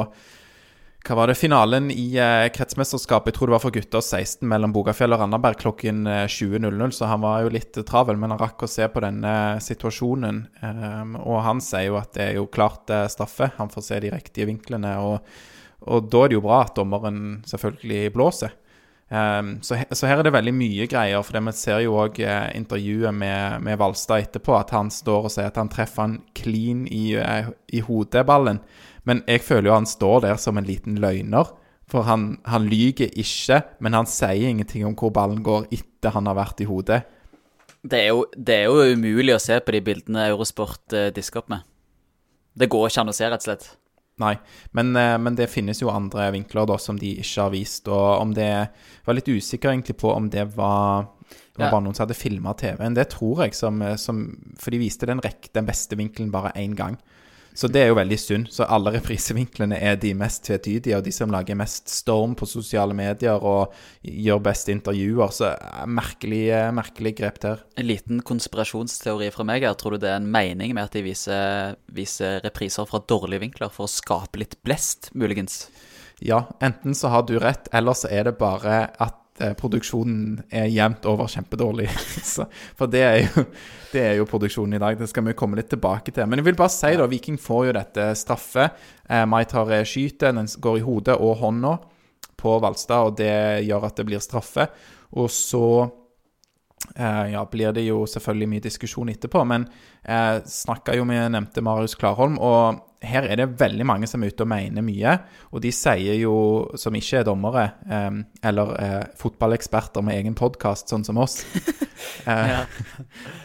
[1.04, 4.72] hva var det, finalen i eh, kretsmesterskapet, jeg tror det var for gutter 16 mellom
[4.72, 8.40] Bogafjell og Randaberg klokken eh, 20.00, så han var jo litt eh, travel, men han
[8.40, 10.38] rakk å se på denne situasjonen.
[10.64, 13.98] Um, og han sier jo at det er jo klart eh, straffe, han får se
[14.00, 15.36] de riktige vinklene, og,
[15.84, 17.20] og da er det jo bra at dommeren
[17.52, 18.56] selvfølgelig blåser.
[19.12, 22.48] Um, så, så her er det veldig mye greier, for vi ser jo òg eh,
[22.56, 26.86] intervjuet med, med Valstad etterpå, at han står og sier at han treffer han clean
[26.88, 28.64] i, i hodeballen.
[29.04, 31.50] Men jeg føler jo han står der som en liten løgner,
[31.90, 36.26] for han, han lyger ikke, men han sier ingenting om hvor ballen går etter han
[36.30, 37.02] har vært i hodet.
[37.84, 41.42] Det er, jo, det er jo umulig å se på de bildene Eurosport eh, disker
[41.42, 41.66] opp med.
[42.56, 43.66] Det går ikke an å se, rett og slett.
[44.22, 44.32] Nei,
[44.72, 47.90] men, eh, men det finnes jo andre vinkler da som de ikke har vist.
[47.92, 48.48] Og om det
[49.04, 51.70] var litt usikker egentlig på om det var, det var Ja.
[51.74, 52.94] bare noen som hadde filma TV-en.
[52.96, 54.24] Det tror jeg, som, eh, som,
[54.56, 56.96] for de viste den, rekk, den beste vinkelen bare én gang.
[57.54, 58.48] Så det er jo veldig synd.
[58.50, 62.96] Så alle reprisevinklene er de mest tvetydige, og de som lager mest storm på sosiale
[62.98, 65.30] medier og gjør best intervjuer.
[65.34, 67.64] Så eh, merkelig, eh, merkelig grep der.
[67.78, 69.78] En liten konspirasjonsteori fra meg her.
[69.78, 73.70] Tror du det er en mening med at de viser, viser repriser fra dårlige vinkler
[73.72, 75.68] for å skape litt blest, muligens?
[76.24, 80.68] Ja, enten så har du rett, eller så er det bare at eh, produksjonen er
[80.72, 81.88] jevnt over kjempedårlig.
[82.34, 82.46] så,
[82.78, 83.44] for det er, jo,
[83.92, 84.98] det er jo produksjonen i dag.
[85.00, 86.28] Det skal vi komme litt tilbake til.
[86.28, 88.68] Men jeg vil bare si da, Viking får jo dette straffe.
[89.08, 91.76] Eh, Maitar eh, skyter, den går i hodet og hånda
[92.44, 94.68] på Valstad, og det gjør at det blir straffe.
[95.14, 95.66] Og så
[96.96, 99.44] ja, blir det jo selvfølgelig mye diskusjon etterpå.
[99.48, 99.68] Men
[100.04, 104.22] jeg eh, snakka jo med nevnte Marius Klarholm, og her er det veldig mange som
[104.24, 105.16] er ute og mener mye.
[105.52, 106.34] Og de sier jo,
[106.80, 108.20] som ikke er dommere, eh,
[108.50, 111.42] eller eh, fotballeksperter med egen podkast, sånn som oss
[112.30, 112.62] eh, ja.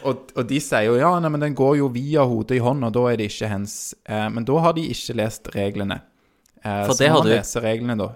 [0.08, 2.86] og, og, de sier jo ja, nei, men den går jo via hodet i hånd,
[2.88, 3.76] og da er det ikke hens.
[4.08, 6.02] Eh, men da har de ikke lest reglene.
[6.64, 7.32] Eh, For det har du.
[7.34, 8.14] Lese reglene da.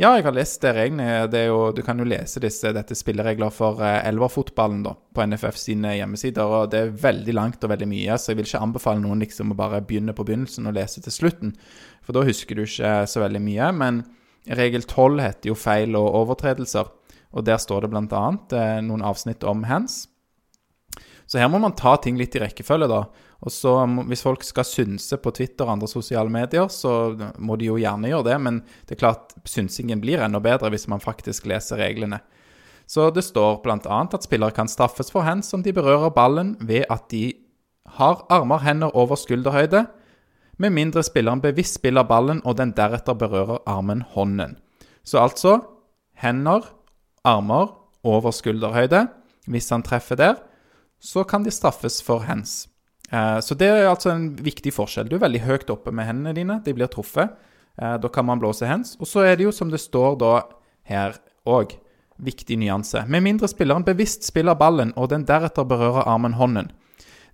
[0.00, 1.26] Ja, jeg har lest det reglene.
[1.28, 6.48] Du kan jo lese disse, dette spilleregler for uh, elverfotballen på NFF sine hjemmesider.
[6.48, 9.52] og Det er veldig langt og veldig mye, så jeg vil ikke anbefale noen liksom
[9.52, 11.52] å bare begynne på begynnelsen og lese til slutten.
[12.02, 13.68] For da husker du ikke så veldig mye.
[13.76, 14.00] Men
[14.48, 16.88] regel 12 heter jo feil og overtredelser.
[17.32, 18.24] Og der står det bl.a.
[18.48, 20.06] Uh, noen avsnitt om hands.
[21.28, 23.04] Så her må man ta ting litt i rekkefølge, da.
[23.42, 23.74] Og så
[24.06, 28.08] Hvis folk skal synse på Twitter og andre sosiale medier, så må de jo gjerne
[28.08, 32.20] gjøre det, men det er klart synsingen blir enda bedre hvis man faktisk leser reglene.
[32.86, 33.78] Så det står bl.a.
[34.12, 37.32] at spillere kan straffes for hands om de berører ballen ved at de
[37.98, 39.86] har armer, hender over skulderhøyde,
[40.58, 44.56] med mindre spilleren bevisst spiller ballen og den deretter berører armen, hånden.
[45.04, 45.58] Så altså
[46.14, 46.68] hender,
[47.24, 47.72] armer
[48.04, 49.08] over skulderhøyde.
[49.46, 50.34] Hvis han treffer der,
[51.00, 52.68] så kan de straffes for hands.
[53.12, 55.10] Eh, så det er altså en viktig forskjell.
[55.10, 56.58] Du er veldig høyt oppe med hendene dine.
[56.64, 57.34] De blir truffet.
[57.76, 58.96] Eh, da kan man blåse hands.
[59.00, 60.34] Og så er det jo, som det står da
[60.88, 61.76] her òg,
[62.22, 63.04] viktig nyanse.
[63.10, 66.70] Med mindre spilleren bevisst spiller ballen, og den deretter berører armen hånden.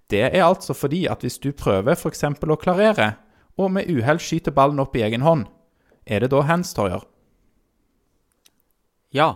[0.09, 2.25] Det er altså fordi at hvis du prøver f.eks.
[2.25, 3.13] å klarere,
[3.59, 5.45] og med uhell skyter ballen opp i egen hånd,
[6.07, 7.05] er det da hands, Torjer?
[9.13, 9.35] Ja.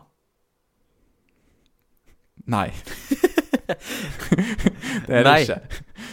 [2.49, 2.71] Nei.
[5.07, 5.61] det er det ikke.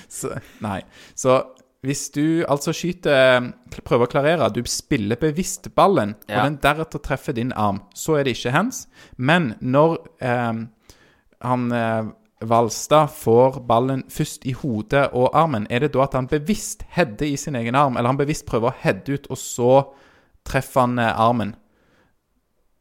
[0.10, 0.34] Så,
[0.66, 0.82] nei.
[1.16, 1.40] Så
[1.86, 6.42] hvis du altså skyter Prøver å klarere, du spiller bevisst ballen, ja.
[6.42, 8.88] og den deretter treffer din arm, så er det ikke hands.
[9.16, 9.96] Men når
[10.26, 10.64] eh,
[11.46, 12.10] han eh,
[12.50, 17.28] Valstad får ballen først i hodet og armen, er det da at han bevisst header
[17.28, 19.72] i sin egen arm, eller han bevisst prøver å heade ut, og så
[20.48, 21.56] treffer han eh, armen?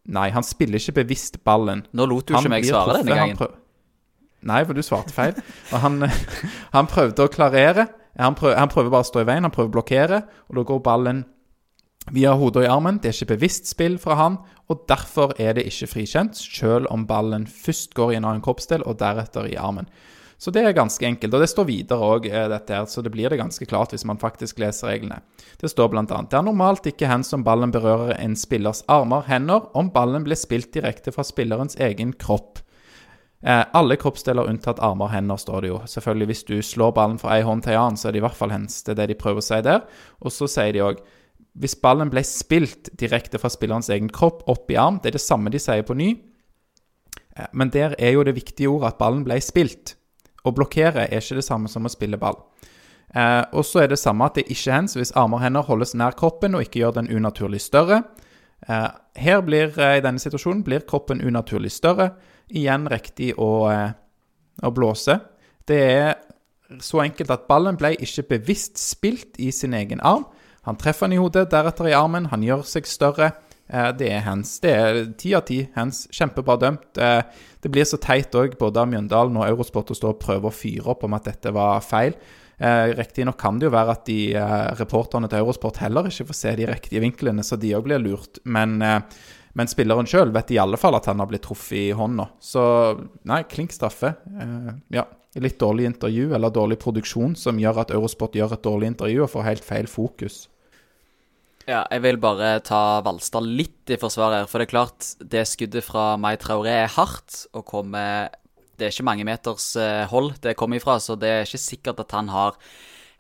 [0.09, 1.85] Nei, han spiller ikke bevisst ballen.
[1.93, 3.59] Nå lot du ikke meg svare denne gangen.
[4.47, 5.39] Nei, for du svarte feil.
[5.73, 6.05] Og han,
[6.77, 7.89] han prøvde å klarere.
[8.19, 10.65] Han prøver, han prøver, bare å stå i veien, han prøver å blokkere, og da
[10.67, 11.25] går ballen
[12.15, 12.99] via hodet og i armen.
[12.99, 17.07] Det er ikke bevisst spill fra han, og derfor er det ikke frikjent, selv om
[17.07, 19.87] ballen først går i en annen kroppsdel og deretter i armen.
[20.39, 21.35] Så det er ganske enkelt.
[21.35, 24.07] Og det står videre òg, eh, dette her, så det blir det ganske klart hvis
[24.07, 25.19] man faktisk leser reglene.
[25.59, 29.67] Det står bl.a.: Det er normalt ikke hands om ballen berører en spillers armer, hender,
[29.75, 32.63] om ballen blir spilt direkte fra spillerens egen kropp.
[33.43, 35.79] Eh, alle kroppsdeler unntatt armer og hender, står det jo.
[35.87, 38.27] Selvfølgelig, hvis du slår ballen fra ei hånd til ei annen, så er det i
[38.27, 38.81] hvert fall hens.
[38.83, 39.85] Det er det de prøver å si der.
[40.25, 41.05] Og så sier de òg
[41.59, 45.25] hvis ballen ble spilt direkte fra spillerens egen kropp opp i arm, det er det
[45.25, 46.13] samme de sier på ny,
[47.37, 49.97] eh, men der er jo det viktige ordet at ballen ble spilt.
[50.47, 52.39] Å blokkere er ikke det samme som å spille ball.
[53.15, 55.95] Eh, og så er det samme at det ikke hens hvis armer og hender holdes
[55.97, 58.03] nær kroppen og ikke gjør den unaturlig større.
[58.69, 62.13] Eh, her blir, eh, i denne situasjonen blir kroppen unaturlig større
[62.49, 63.91] igjen riktig å, eh,
[64.63, 65.19] å, blåse.
[65.69, 66.15] Det er
[66.85, 70.27] så enkelt at ballen ble ikke bevisst spilt i sin egen arm.
[70.69, 72.29] Han treffer den i hodet, deretter i armen.
[72.33, 73.33] Han gjør seg større.
[73.69, 74.59] Eh, det er hands.
[74.61, 76.07] Det er ti av ti hands.
[76.13, 76.99] Kjempebra dømt.
[76.99, 77.23] Eh,
[77.63, 80.55] det blir så teit òg, både av Mjøndalen og Eurosport, å stå og prøve å
[80.55, 82.15] fyre opp om at dette var feil.
[82.59, 84.33] Riktignok kan det jo være at de
[84.81, 88.41] reporterne til Eurosport heller ikke får se de riktige vinklene, så de òg blir lurt.
[88.51, 88.81] Men
[89.57, 92.29] men spilleren sjøl vet i alle fall at han har blitt truffet i hånda.
[92.41, 92.63] Så
[93.29, 94.15] nei, klink straffe.
[94.29, 95.07] Eh, ja,
[95.41, 99.33] litt dårlig intervju eller dårlig produksjon som gjør at Eurosport gjør et dårlig intervju og
[99.35, 100.47] får helt feil fokus.
[101.69, 104.47] Ja, jeg vil bare ta Valstad litt i forsvar her.
[104.49, 108.31] For det er klart, det skuddet fra Mai Traoré er hardt og kommer
[108.79, 111.99] Det er ikke mange meters eh, hold det kommer ifra, så det er ikke sikkert
[111.99, 112.55] at han har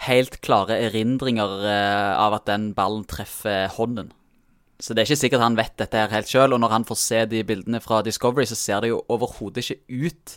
[0.06, 4.12] helt klare erindringer eh, av at den ballen treffer hånden.
[4.78, 6.54] Så det er ikke sikkert han vet dette her helt sjøl.
[6.54, 10.06] Og når han får se de bildene fra Discovery, så ser det jo overhodet ikke
[10.06, 10.36] ut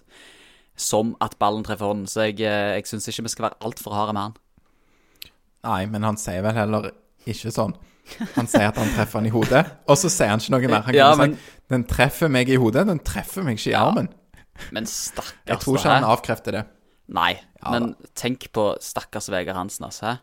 [0.82, 2.10] som at ballen treffer hånden.
[2.10, 4.36] Så jeg, eh, jeg syns ikke vi skal være altfor harde med han.
[5.68, 6.90] Nei, men han sier vel heller
[7.30, 7.76] ikke sånn.
[8.34, 10.88] Han sier at han treffer han i hodet, og så sier han ikke noe mer.
[10.88, 11.36] Han ja, men...
[11.38, 14.10] si 'Den treffer meg i hodet, den treffer meg ikke i ja, armen'.
[14.76, 16.64] Men stakkars Jeg tror ikke han avkrefter det.
[17.14, 18.10] Nei, ja, men da.
[18.18, 20.18] tenk på stakkars Vegard Hansen, altså.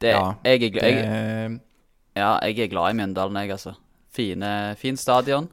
[0.00, 1.60] Det, ja, jeg, jeg, jeg, det
[2.14, 3.72] ja, jeg er glad i Mjøndalen, jeg, altså.
[4.14, 5.48] Fine, fin stadion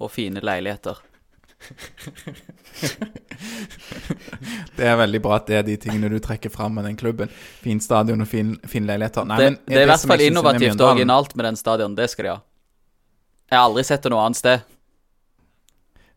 [0.00, 1.02] og fine leiligheter.
[4.76, 7.28] det er veldig bra at det er de tingene du trekker fram med den klubben.
[7.64, 9.24] Fin stadion og fin, fin leiligheter.
[9.28, 11.96] Nei, det, det, er i hvert fall innovativt og originalt med den stadion.
[11.96, 12.38] Det skal de ha.
[13.52, 14.58] Jeg har aldri sett det noe annet sted.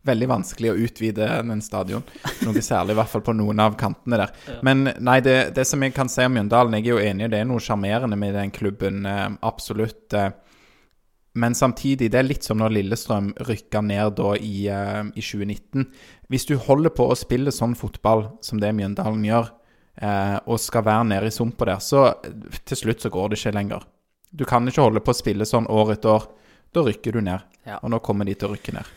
[0.06, 2.04] Veldig vanskelig å utvide den stadion.
[2.46, 4.34] Noe særlig, i hvert fall på noen av kantene der.
[4.66, 7.42] Men nei, det, det som jeg kan si om Mjøndalen, jeg er jo enig, det
[7.42, 9.02] er noe sjarmerende med den klubben.
[9.08, 10.06] Eh, absolutt.
[10.16, 10.30] Eh,
[11.38, 15.84] men samtidig, det er litt som når Lillestrøm rykka ned da i, uh, i 2019.
[16.32, 19.54] Hvis du holder på å spille sånn fotball som det Mjøndalen gjør,
[19.98, 22.04] og skal være nede i sumpa der, så
[22.70, 23.82] til slutt så går det ikke lenger.
[24.30, 26.28] Du kan ikke holde på å spille sånn år etter år.
[26.70, 27.42] Da rykker du ned.
[27.66, 27.80] Ja.
[27.82, 28.92] Og nå kommer de til å rykke ned.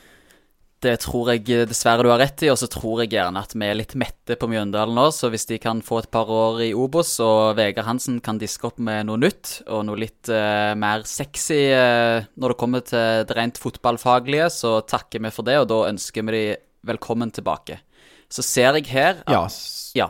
[0.81, 3.67] Det tror jeg dessverre du har rett i, og så tror jeg gjerne at vi
[3.67, 5.03] er litt mette på Mjøndalen nå.
[5.13, 8.65] Så hvis de kan få et par år i Obos, og Vegard Hansen kan diske
[8.71, 13.27] opp med noe nytt og noe litt uh, mer sexy uh, når det kommer til
[13.29, 16.43] det rent fotballfaglige, så takker vi for det, og da ønsker vi de
[16.89, 17.77] velkommen tilbake.
[18.31, 19.43] Så ser jeg her Ja.
[19.45, 19.59] at,
[19.93, 20.07] ja.
[20.07, 20.09] ja.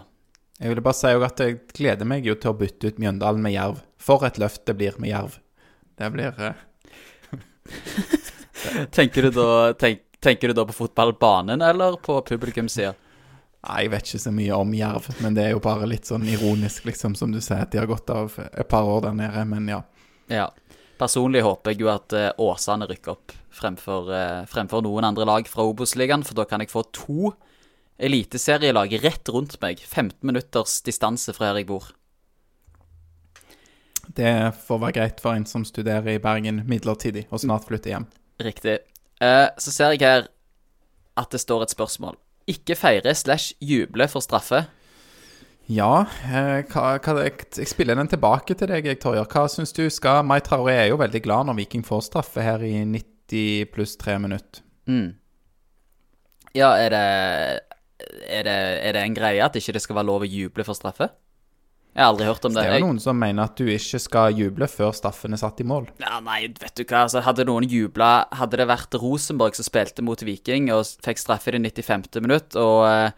[0.62, 3.56] Jeg ville bare si at jeg gleder meg jo til å bytte ut Mjøndalen med
[3.58, 3.82] Jerv.
[4.00, 5.40] For et løft det blir med Jerv.
[5.98, 6.54] Det blir uh...
[8.96, 9.50] Tenker du da
[9.82, 12.94] tenk, Tenker du da på fotballbanen eller på publikumssida?
[13.62, 16.26] Nei, jeg vet ikke så mye om Jerv, men det er jo bare litt sånn
[16.30, 19.46] ironisk, liksom, som du sier, at de har gått av et par år der nede.
[19.50, 19.82] Men ja.
[20.34, 20.48] Ja.
[21.02, 25.50] Personlig håper jeg jo at eh, Åsane rykker opp fremfor, eh, fremfor noen andre lag
[25.50, 27.34] fra Obos-ligaen, for da kan jeg få to
[28.02, 29.82] eliteserielag rett rundt meg.
[29.82, 31.90] 15 minutters distanse fra her jeg bor.
[34.14, 34.34] Det
[34.66, 38.10] får være greit for en som studerer i Bergen midlertidig og snart flytter hjem.
[38.42, 38.80] Riktig.
[39.22, 40.28] Eh, så ser jeg her
[41.20, 42.18] at det står et spørsmål.
[42.50, 44.66] Ikke feire slash juble for straffe.
[45.72, 49.28] Ja, eh, jeg, spiller den tilbake til deg, Torjer.
[49.30, 52.64] Hva syns du skal Mai Traoré er jo veldig glad når Viking får straffe her
[52.66, 54.66] i 90 pluss 3 minutter.
[54.90, 55.14] Mm.
[56.58, 57.06] Ja, er det,
[58.28, 60.76] er det Er det en greie at ikke det skal være lov å juble for
[60.76, 61.08] straffe?
[61.92, 62.70] Jeg har aldri hørt om Det det.
[62.72, 65.66] er jo noen som mener at du ikke skal juble før straffen er satt i
[65.68, 65.90] mål.
[66.00, 70.02] ja, nei, vet du hva, altså, hadde noen jubla Hadde det vært Rosenborg som spilte
[70.02, 72.22] mot Viking og fikk straffe i det 95.
[72.24, 73.12] minutt, og eh,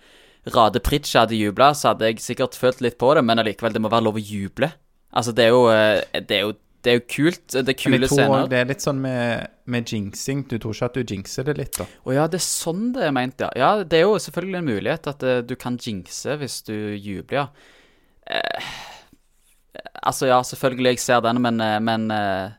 [0.56, 3.82] Rade Pritsch hadde jubla, så hadde jeg sikkert følt litt på det, men allikevel, det
[3.84, 4.72] må være lov å juble.
[5.14, 7.46] Altså, det er jo eh, Det er jo, det er jo kult.
[7.54, 8.48] Det er kule scener.
[8.52, 10.42] det er litt sånn med, med jinxing.
[10.50, 11.86] Du tror ikke at du jinxer det litt, da?
[12.10, 13.52] Å ja, det er sånn det er ment, ja.
[13.56, 17.46] Ja, det er jo selvfølgelig en mulighet at eh, du kan jinxe hvis du jubler,
[17.46, 17.48] ja.
[18.26, 18.68] Eh,
[20.02, 22.52] altså, ja, selvfølgelig, jeg ser den, men, eh, men eh,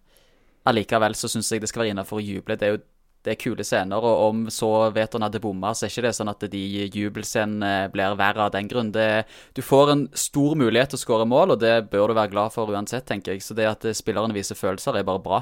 [0.68, 2.58] allikevel så syns jeg det skal være innafor å juble.
[2.58, 2.82] Det er jo
[3.24, 6.28] det er kule scener, og om så Veton hadde bomma, så er ikke det sånn
[6.28, 6.60] at de
[6.92, 8.90] jubelscenene blir verre av den grunn.
[8.92, 9.24] Det,
[9.56, 12.52] du får en stor mulighet til å skåre mål, og det bør du være glad
[12.52, 13.40] for uansett, tenker jeg.
[13.46, 15.40] Så det at spillerne viser følelser, er bare bra.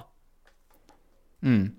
[1.42, 1.72] Mm.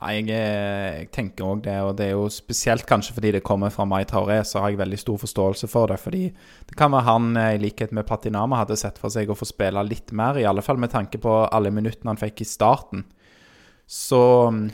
[0.00, 3.42] Nei, jeg, er- jeg tenker òg det, og det er jo spesielt kanskje fordi det
[3.44, 5.98] kommer fra Mai Taure, så har jeg veldig stor forståelse for det.
[6.00, 6.22] Fordi
[6.70, 9.44] det kan være han, eh, i likhet med Patinama, hadde sett for seg å få
[9.50, 13.04] spille litt mer, i alle fall med tanke på alle minuttene han fikk i starten.
[13.88, 14.64] Så mm,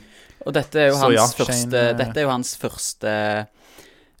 [0.45, 3.11] Og dette er jo hans ja, første Shane, eh, Dette er jo hans første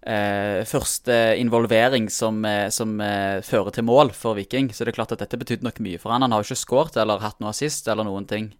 [0.05, 4.71] eh, Første involvering som, eh, som eh, fører til mål for Viking.
[4.73, 6.21] Så det er klart at dette betydde nok mye for han.
[6.25, 8.53] Han har jo ikke skåret eller hatt noe assist eller noen ting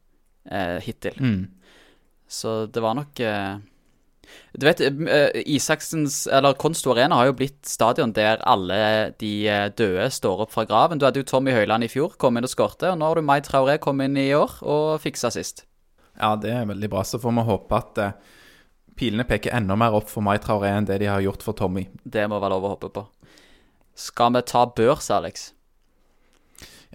[0.52, 1.16] eh, hittil.
[1.20, 1.48] mm.
[2.28, 3.58] Så det var nok eh,
[4.58, 9.68] Du vet, eh, Isaksens Eller Konsto Arena har jo blitt stadion der alle de eh,
[9.78, 10.98] døde står opp fra graven.
[10.98, 12.90] Du hadde jo Tommy Høiland i fjor, kom inn og skårte.
[12.92, 15.68] Og nå har du Mai Traoré kom inn i år og fiksa sist.
[16.18, 17.04] Ja, det er veldig bra.
[17.06, 18.18] Så får vi håpe at eh,
[18.98, 21.86] pilene peker enda mer opp for Mai Traoré enn det de har gjort for Tommy.
[22.04, 23.06] Det må være lov å håpe på.
[23.96, 25.52] Skal vi ta børs, Alex?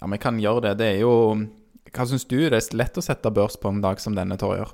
[0.00, 0.78] Ja, vi kan gjøre det.
[0.80, 1.14] Det er jo
[1.94, 2.38] Hva syns du?
[2.48, 4.70] Det er lett å sette børs på en dag som denne, Torjer.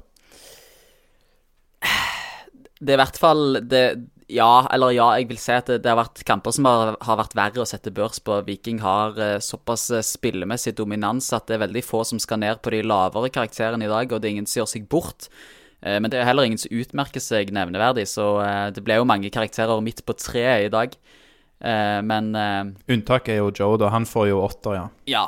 [2.77, 3.83] Det er i hvert fall det,
[4.29, 7.19] Ja, eller ja, jeg vil si at det, det har vært kamper som har, har
[7.21, 8.41] vært verre å sette børs på.
[8.49, 12.61] Viking har eh, såpass eh, spillemessig dominans at det er veldig få som skal ned
[12.61, 15.31] på de lavere karakterene i dag, og det er ingen som gjør seg bort.
[15.81, 19.07] Eh, men det er heller ingen som utmerker seg nevneverdig, så eh, det ble jo
[19.09, 20.99] mange karakterer midt på treet i dag.
[21.63, 22.61] Eh, men eh,
[22.93, 23.95] Unntaket er jo Joe, da.
[23.95, 24.87] Han får jo åtter, ja.
[25.07, 25.25] Ja.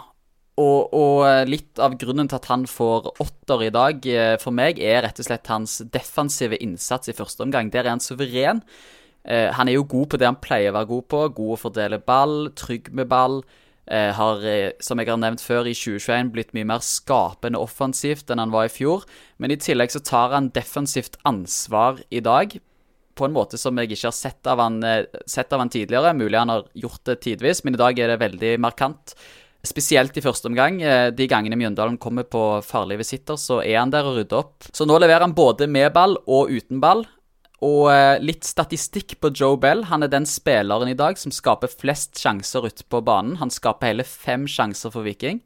[0.58, 4.54] Og, og eh, litt av grunnen til at han får åtter i dag, eh, for
[4.54, 7.70] meg, er rett og slett hans defensive innsats i første omgang.
[7.70, 8.64] Der er han suveren.
[9.22, 11.22] Eh, han er jo god på det han pleier å være god på.
[11.38, 13.42] God å fordele ball, trygg med ball.
[13.88, 14.42] Har,
[14.84, 18.66] som jeg har nevnt før, i 2021 blitt mye mer skapende offensivt enn han var
[18.66, 19.06] i fjor.
[19.40, 22.52] Men i tillegg så tar han defensivt ansvar i dag.
[23.16, 24.76] På en måte som jeg ikke har sett av han,
[25.24, 26.12] sett av han tidligere.
[26.20, 29.16] Mulig han har gjort det tidvis, men i dag er det veldig markant.
[29.68, 30.80] Spesielt i første omgang.
[30.82, 34.68] eh, De gangene Mjøndalen kommer på farlige visitter, så er han der og rydder opp.
[34.72, 37.04] Så nå leverer han både med ball og uten ball.
[37.60, 39.82] Og eh, litt statistikk på Joe Bell.
[39.90, 43.36] Han er den spilleren i dag som skaper flest sjanser ute på banen.
[43.42, 45.42] Han skaper hele fem sjanser for Viking.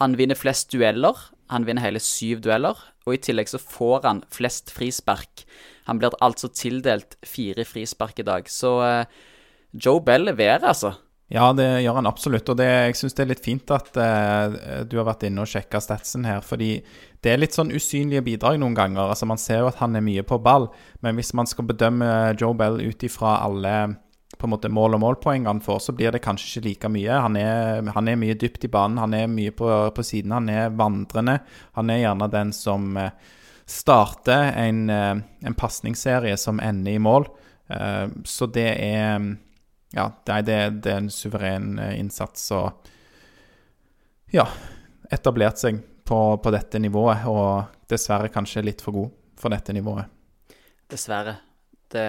[0.00, 1.14] Han vinner flest dueller.
[1.52, 2.78] Han vinner hele syv dueller.
[3.04, 5.44] Og i tillegg så får han flest frispark.
[5.84, 8.48] Han blir altså tildelt fire frispark i dag.
[8.48, 8.72] Så
[9.76, 10.94] Joe Bell leverer, altså.
[11.32, 12.50] Ja, det gjør han absolutt.
[12.52, 15.48] Og det, jeg syns det er litt fint at uh, du har vært inne og
[15.48, 16.42] sjekka statsen her.
[16.44, 16.74] Fordi
[17.24, 19.06] det er litt sånn usynlige bidrag noen ganger.
[19.06, 20.68] Altså Man ser jo at han er mye på ball,
[21.00, 23.76] men hvis man skal bedømme Joe Bell ut ifra alle
[24.36, 27.20] på en måte mål- og målpoeng han får, så blir det kanskje ikke like mye.
[27.24, 30.34] Han er, han er mye dypt i banen, han er mye på, på, siden.
[30.36, 31.38] Han er vandrende.
[31.78, 33.08] Han er gjerne den som uh,
[33.64, 35.14] starter en, uh,
[35.46, 37.30] en pasningsserie som ender i mål.
[38.28, 39.22] så det er
[39.92, 42.92] ja, det, det, det, er en suveren eh, innsats og
[44.32, 44.46] ja,
[45.12, 47.26] etablert seg på, på, dette nivået.
[47.28, 50.08] Og dessverre kanskje litt for god for dette nivået.
[50.88, 51.36] Dessverre.
[51.92, 52.06] Det,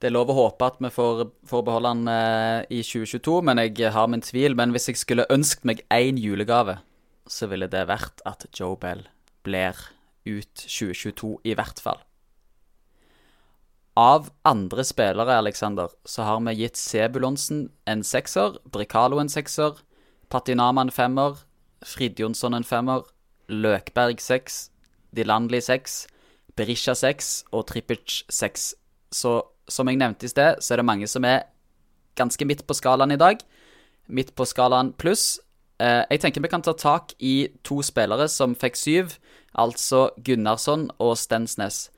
[0.00, 3.62] det er lov å håpe at vi får, får beholde han eh, i 2022, men
[3.64, 4.58] jeg har min tvil.
[4.58, 6.76] Men hvis jeg skulle ønsket meg én julegave,
[7.30, 9.06] så ville det vært at Joe Bell
[9.46, 9.78] blir
[10.28, 12.04] ut 2022, i hvert fall.
[13.98, 19.80] Av andre spillere, Alexander, så har vi gitt Sebulonsen en sekser, Bricalo en sekser,
[20.30, 21.40] Patinama en femmer,
[21.82, 23.02] Fridjonsson en femmer,
[23.50, 24.70] Løkberg seks,
[25.16, 26.04] Dilandli seks,
[26.56, 28.74] Berisha seks og Trippic seks.
[29.10, 31.48] Så som jeg nevnte i sted, så er det mange som er
[32.18, 33.42] ganske midt på skalaen i dag.
[34.06, 35.40] Midt på skalaen pluss.
[35.80, 39.16] Eh, jeg tenker vi kan ta tak i to spillere som fikk syv,
[39.54, 41.88] altså Gunnarsson og Stensnes.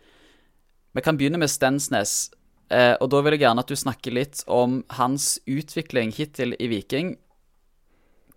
[0.93, 2.31] Vi kan begynne med Stensnes.
[2.73, 6.69] Eh, og da vil jeg gjerne at du snakker litt om hans utvikling hittil i
[6.73, 7.15] Viking.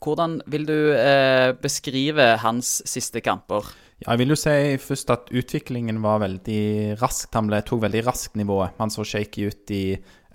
[0.04, 3.68] Hvordan vil du eh, beskrive hans siste kamper?
[4.04, 7.34] Ja, jeg vil jo si først at utviklingen var veldig raskt.
[7.36, 8.76] Han ble, tok veldig raskt nivået.
[8.80, 9.86] Han så shaky ut i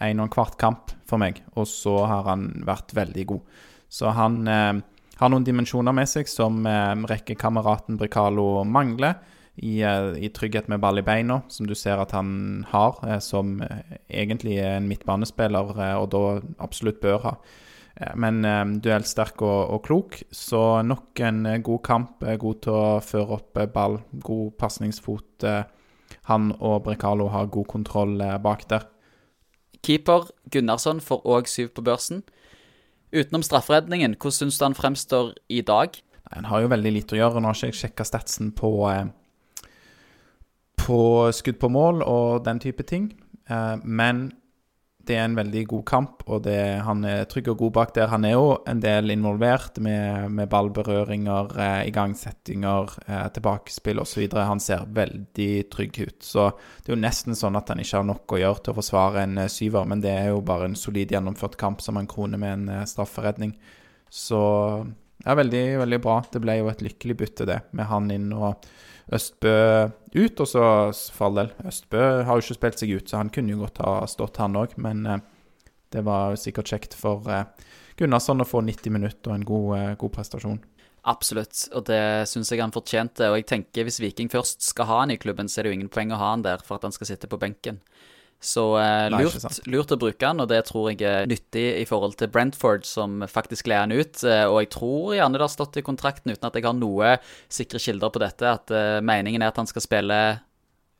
[0.00, 3.59] en og en kvart kamp for meg, og så har han vært veldig god.
[3.92, 4.80] Så han eh,
[5.20, 9.20] har noen dimensjoner med seg som eh, rekkekameraten Bricalo mangler
[9.61, 13.18] i, eh, i, trygghet med ball i beina, som du ser at han har, eh,
[13.20, 16.23] som eh, egentlig er en midtbanespiller og da
[16.59, 17.35] absolutt bør ha.
[18.16, 18.40] Men
[18.81, 22.23] duellsterk og, og klok, så nok en god kamp.
[22.40, 25.44] God til å føre opp ball, god pasningsfot.
[26.31, 28.87] Han og Brekalo har god kontroll bak der.
[29.85, 32.23] Keeper Gunnarsson får òg syv på børsen.
[33.12, 36.01] Utenom strafferedningen, hvordan syns du han fremstår i dag?
[36.33, 37.42] Han har jo veldig lite å gjøre.
[37.42, 38.70] Nå har ikke jeg sjekka statsen på,
[40.90, 41.00] på
[41.37, 43.12] skudd på mål og den type ting.
[43.46, 44.29] Eh, men
[45.11, 48.11] det er en veldig god kamp, og det, han er trygg og god bak der.
[48.12, 54.26] Han er jo en del involvert med, med ballberøringer, eh, igangsettinger, eh, tilbakespill osv.
[54.37, 56.18] Han ser veldig trygg ut.
[56.26, 58.79] Så det er jo nesten sånn at han ikke har nok å gjøre til å
[58.79, 62.11] forsvare en eh, syver, men det er jo bare en solid gjennomført kamp som han
[62.11, 63.57] kroner med en eh, strafferedning.
[64.11, 64.40] Så
[65.24, 66.20] ja, veldig, veldig bra.
[66.31, 68.70] Det ble jo et lykkelig bytte, det, med han inn og
[69.11, 69.55] Østbø
[70.14, 70.40] ut.
[70.40, 70.64] Og så,
[71.14, 73.83] for all del, Østbø har jo ikke spilt seg ut, så han kunne jo godt
[73.85, 74.77] ha stått, han òg.
[74.83, 75.23] Men eh,
[75.94, 77.49] det var sikkert kjekt for eh,
[77.99, 80.61] Gunnarsson å få 90 minutter og en god, eh, god prestasjon.
[81.11, 83.31] Absolutt, og det syns jeg han fortjente.
[83.33, 85.81] Og jeg tenker hvis Viking først skal ha han i klubben, så er det jo
[85.81, 87.81] ingen poeng å ha han der for at han skal sitte på benken.
[88.40, 92.16] Så eh, lurt, lurt, å bruke han, og det tror jeg er nyttig i forhold
[92.16, 94.22] til Brentford, som faktisk leier han ut.
[94.24, 97.18] Eh, og jeg tror gjerne det har stått i kontrakten, uten at jeg har noe
[97.53, 100.20] sikre kilder på dette, at eh, meningen er at han skal spille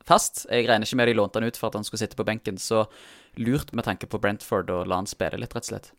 [0.05, 0.44] fast.
[0.50, 2.61] Jeg regner ikke med de lånte han ut for at han skulle sitte på benken,
[2.61, 2.85] så
[3.40, 5.92] lurt med tanke på Brentford å la han spille litt, rett og slett.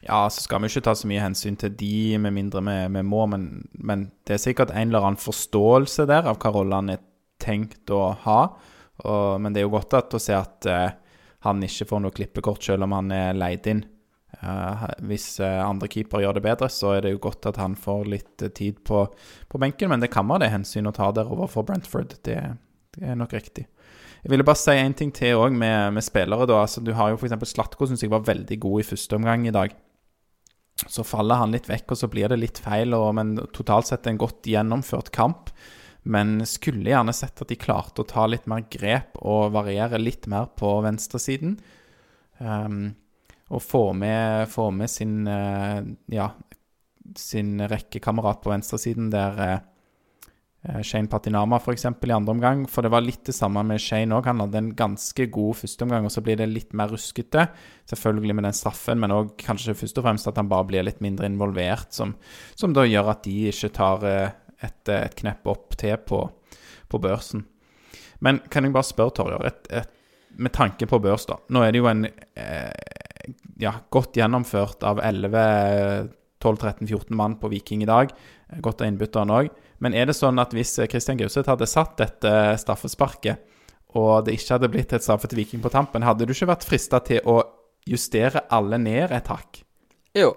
[0.00, 3.02] Ja, så skal vi ikke ta så mye hensyn til de, med mindre vi, vi
[3.04, 7.02] må, men, men, det er sikkert en eller annen forståelse der av hva rollene er
[7.42, 8.40] tenkt å ha.
[9.04, 10.90] Og, men det er jo godt at, å se at uh,
[11.46, 13.82] han ikke får noe klippekort selv om han er leid inn.
[14.40, 17.74] Uh, hvis uh, andre keeper gjør det bedre, så er det jo godt at han
[17.78, 19.04] får litt tid på,
[19.48, 19.90] på, benken.
[19.92, 22.16] Men det kan være det hensyn å ta der overfor Brentford.
[22.24, 22.38] Det,
[22.96, 23.66] det, er nok riktig.
[24.20, 26.48] Jeg ville bare si en ting til òg med, med, spillere.
[26.48, 27.54] da, altså Du har jo f.eks.
[27.54, 29.74] Slatko, syns jeg var veldig god i første omgang i dag.
[30.88, 32.94] Så faller han litt vekk, og så blir det litt feil.
[32.96, 35.52] Og, men totalt sett en godt gjennomført kamp.
[36.02, 40.28] Men skulle gjerne sett at de klarte å ta litt mer grep og variere litt
[40.32, 41.58] mer på venstresiden.
[42.38, 42.94] Um,
[43.50, 46.30] og få med, få med sin, uh, ja,
[47.18, 49.58] sin rekkekamerat på venstresiden der uh,
[50.84, 51.84] Shane Patinama f.eks.
[51.84, 52.64] i andre omgang.
[52.68, 54.28] For det var litt det samme med Shane òg.
[54.28, 57.46] Han hadde en ganske god førsteomgang, og så blir det litt mer ruskete.
[57.92, 61.00] Selvfølgelig med den straffen, men òg kanskje først og fremst at han bare blir litt
[61.04, 62.14] mindre involvert, som,
[62.56, 66.22] som da gjør at de ikke tar uh, et, et knepp opp til på,
[66.88, 67.46] på, børsen.
[68.20, 69.88] Men kan jeg bare spørre, Torjer,
[70.40, 71.38] med tanke på børs, da.
[71.50, 72.72] Nå er det jo en eh,
[73.60, 78.12] ja, godt gjennomført av 11 12-13-14 mann på Viking i dag.
[78.64, 79.50] Godt av innbytterne òg.
[79.84, 83.42] Men er det sånn at hvis Kristian Gauseth hadde satt dette straffesparket,
[83.98, 86.66] og det ikke hadde blitt et straffe til Viking på tampen, hadde du ikke vært
[86.66, 87.40] frista til å
[87.88, 89.62] justere alle ned et hakk?
[90.16, 90.32] Jo.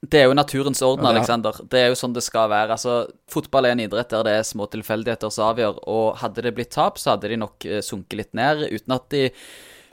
[0.00, 1.52] Det er jo naturens orden, er- Alexander.
[1.68, 2.70] Det er jo sånn det skal være.
[2.76, 5.80] Altså, Fotball er en idrett der det er små tilfeldigheter som avgjør.
[5.90, 9.08] Og hadde det blitt tap, så hadde de nok eh, sunket litt ned, uten at
[9.10, 9.30] de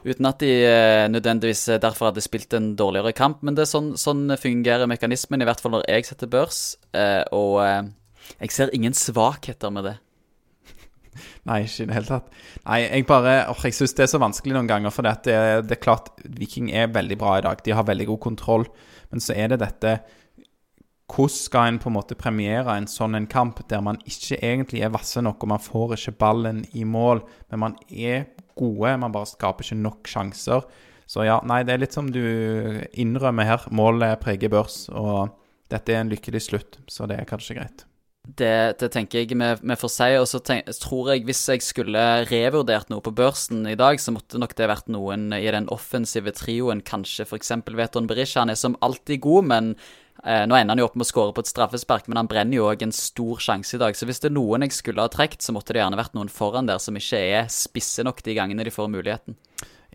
[0.06, 3.40] Uten at de eh, nødvendigvis eh, derfor hadde spilt en dårligere kamp.
[3.42, 6.78] Men det er sånn, sånn fungerer mekanismen, i hvert fall når jeg setter børs.
[7.34, 7.58] Og
[8.40, 9.96] jeg ser ingen svakheter med det.
[11.50, 12.36] Nei, ikke i det hele tatt.
[12.66, 15.78] Nei, jeg bare or, Jeg syns det er så vanskelig noen ganger, for det, det
[15.78, 17.64] er klart Viking er veldig bra i dag.
[17.66, 18.70] De har veldig god kontroll.
[19.12, 19.98] Men så er det dette
[21.06, 24.82] Hvordan skal en på en måte premiere en sånn en kamp der man ikke egentlig
[24.82, 28.26] er vasse nok, og man får ikke ballen i mål, men man er
[28.58, 30.66] gode, man bare skaper ikke nok sjanser.
[31.06, 32.24] Så ja, nei, det er litt som du
[32.98, 33.68] innrømmer her.
[33.70, 35.36] Målet preger børs, og
[35.70, 37.86] dette er en lykkelig slutt, så det er kanskje greit.
[38.26, 40.08] Det, det tenker jeg vi, får si.
[40.18, 44.14] Og så tenk, tror jeg hvis jeg skulle revurdert noe på børsen i dag, så
[44.16, 46.82] måtte nok det vært noen i den offensive trioen.
[46.86, 47.54] Kanskje f.eks.
[47.78, 48.42] Veton Berisha.
[48.42, 49.72] Han er som alltid god, men
[50.24, 52.10] eh, nå ender han jo opp med å skåre på et straffespark.
[52.10, 53.98] Men han brenner jo òg en stor sjanse i dag.
[53.98, 56.34] Så hvis det er noen jeg skulle ha trukket, så måtte det gjerne vært noen
[56.34, 59.38] foran der som ikke er spisse nok de gangene de får muligheten.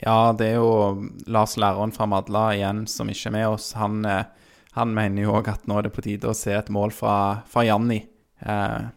[0.01, 3.73] Ja, det er jo Lars Læreren fra Madla igjen som ikke er med oss.
[3.77, 4.23] Han, eh,
[4.79, 7.43] han mener jo òg at nå er det på tide å se et mål fra,
[7.51, 8.05] fra Janni.
[8.41, 8.89] Eh,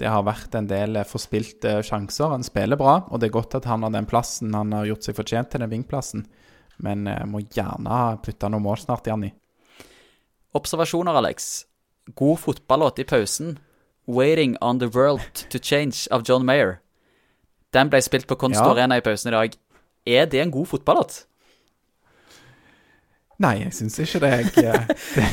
[0.00, 2.32] det har vært en del eh, forspilte sjanser.
[2.34, 4.54] Han spiller bra, og det er godt at han har den plassen.
[4.54, 6.26] Han har gjort seg fortjent til den vingplassen.
[6.82, 9.30] Men jeg må gjerne putte noen mål snart, Janni.
[10.56, 11.64] Observasjoner, Alex.
[12.18, 13.58] God fotballåt i pausen.
[14.06, 16.80] 'Waiting on the World to Change' av John Mayer.
[17.72, 18.72] Den ble spilt på Konst Ja.
[18.72, 19.54] Arena i pausen i dag.
[20.06, 21.26] Er det en god fotballåt?
[23.42, 24.32] Nei, jeg syns ikke det.
[24.32, 25.28] Jeg, eh, det,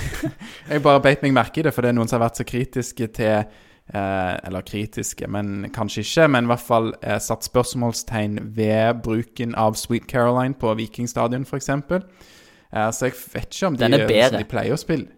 [0.69, 2.47] jeg bare beit meg merke i det, for det er noen som har vært så
[2.47, 6.27] kritiske til eh, Eller kritiske, men kanskje ikke.
[6.35, 11.69] Men i hvert fall eh, satt spørsmålstegn ved bruken av Sweet Caroline på Vikingstadion, f.eks.
[11.69, 14.41] Eh, så jeg vet ikke om de, Den er bedre.
[14.41, 15.09] de pleier å spille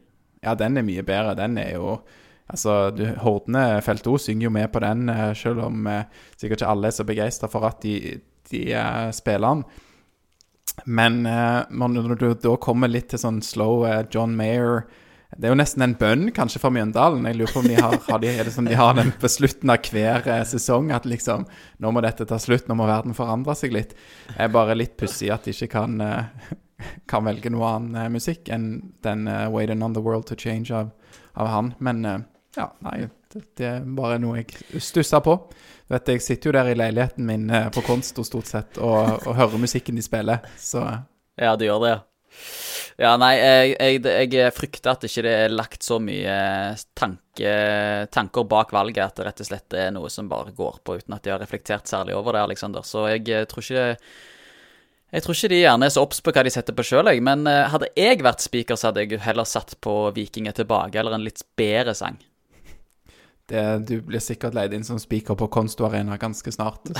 [0.43, 1.37] Ja, den er mye bedre.
[1.39, 2.01] Den er jo
[2.51, 6.03] Altså, du, Hordene Felt O synger jo med på den, eh, selv om eh,
[6.35, 8.17] sikkert ikke alle er så begeistra for at de,
[8.51, 9.63] de eh, spiller den.
[10.85, 14.85] Men eh, når du da kommer litt til sånn slow eh, John Mayer
[15.37, 17.27] Det er jo nesten en bønn, kanskje, fra Mjøndalen.
[17.29, 19.29] Jeg lurer på om de har, har de, er det sånn de har den på
[19.31, 21.45] slutten av hver eh, sesong at liksom
[21.79, 23.95] Nå må dette ta slutt, nå må verden forandre seg litt.
[24.31, 26.01] Det er bare litt pussig at de ikke kan,
[27.11, 30.91] kan velge noe annen musikk enn den 'Waiting on the World to Change' av,
[31.39, 31.73] av han.
[31.79, 32.03] Men
[32.57, 35.37] ja, nei, det, er bare noe jeg stusser på.
[35.87, 39.27] Du vet, Jeg sitter jo der i leiligheten min eh, på Konsto stort sett og,
[39.27, 40.85] og hører musikken de spiller, så
[41.39, 41.99] Ja, det gjør det, ja.
[43.01, 46.35] Ja, nei, jeg, jeg, jeg frykter at ikke det er lagt så mye
[46.97, 47.53] tanke,
[48.13, 51.15] tanker bak valget at det rett og slett er noe som bare går på uten
[51.15, 52.85] at de har reflektert særlig over det, Alexander.
[52.87, 53.87] Så jeg eh, tror ikke
[55.11, 57.09] jeg tror ikke de gjerne er så obs på hva de setter på sjøl.
[57.25, 60.95] Men eh, hadde jeg vært speaker, så hadde jeg heller satt på Viking er tilbake,
[60.99, 62.19] eller en litt bedre sang.
[63.51, 66.91] Det, du blir sikkert leid inn som speaker på Konsto Arena ganske snart.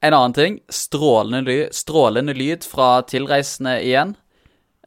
[0.00, 0.60] En annen ting.
[0.70, 4.12] Strålende, ly strålende lyd fra tilreisende igjen.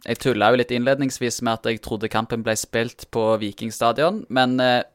[0.05, 4.55] Jeg tulla jo litt innledningsvis med at jeg trodde kampen ble spilt på Vikingstadion, men
[4.63, 4.85] eh,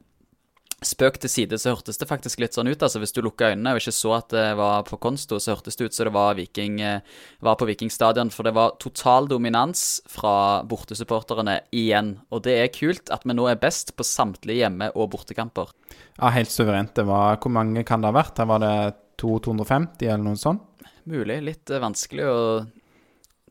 [0.85, 2.83] spøk til side så hørtes det faktisk litt sånn ut.
[2.83, 5.79] altså Hvis du lukka øynene og ikke så at det var på Konsto, så hørtes
[5.79, 7.01] det ut som det var, Viking, eh,
[7.41, 8.31] var på Vikingstadion.
[8.35, 12.19] For det var total dominans fra bortesupporterne igjen.
[12.31, 15.73] Og det er kult at vi nå er best på samtlige hjemme- og bortekamper.
[16.21, 16.95] Ja, helt suverent.
[16.95, 18.39] Det var, hvor mange kan det ha vært?
[18.39, 18.77] Her var det
[19.17, 20.63] 250 eller noe sånt?
[21.09, 21.41] Mulig.
[21.43, 22.39] Litt eh, vanskelig å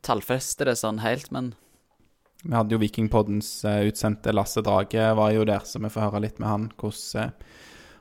[0.06, 1.56] tallfeste det sånn helt, men
[2.46, 6.22] Vi hadde jo Vikingpoddens eh, utsendte Lasse Drage var jo der, så vi får høre
[6.28, 7.54] litt med han hvordan eh,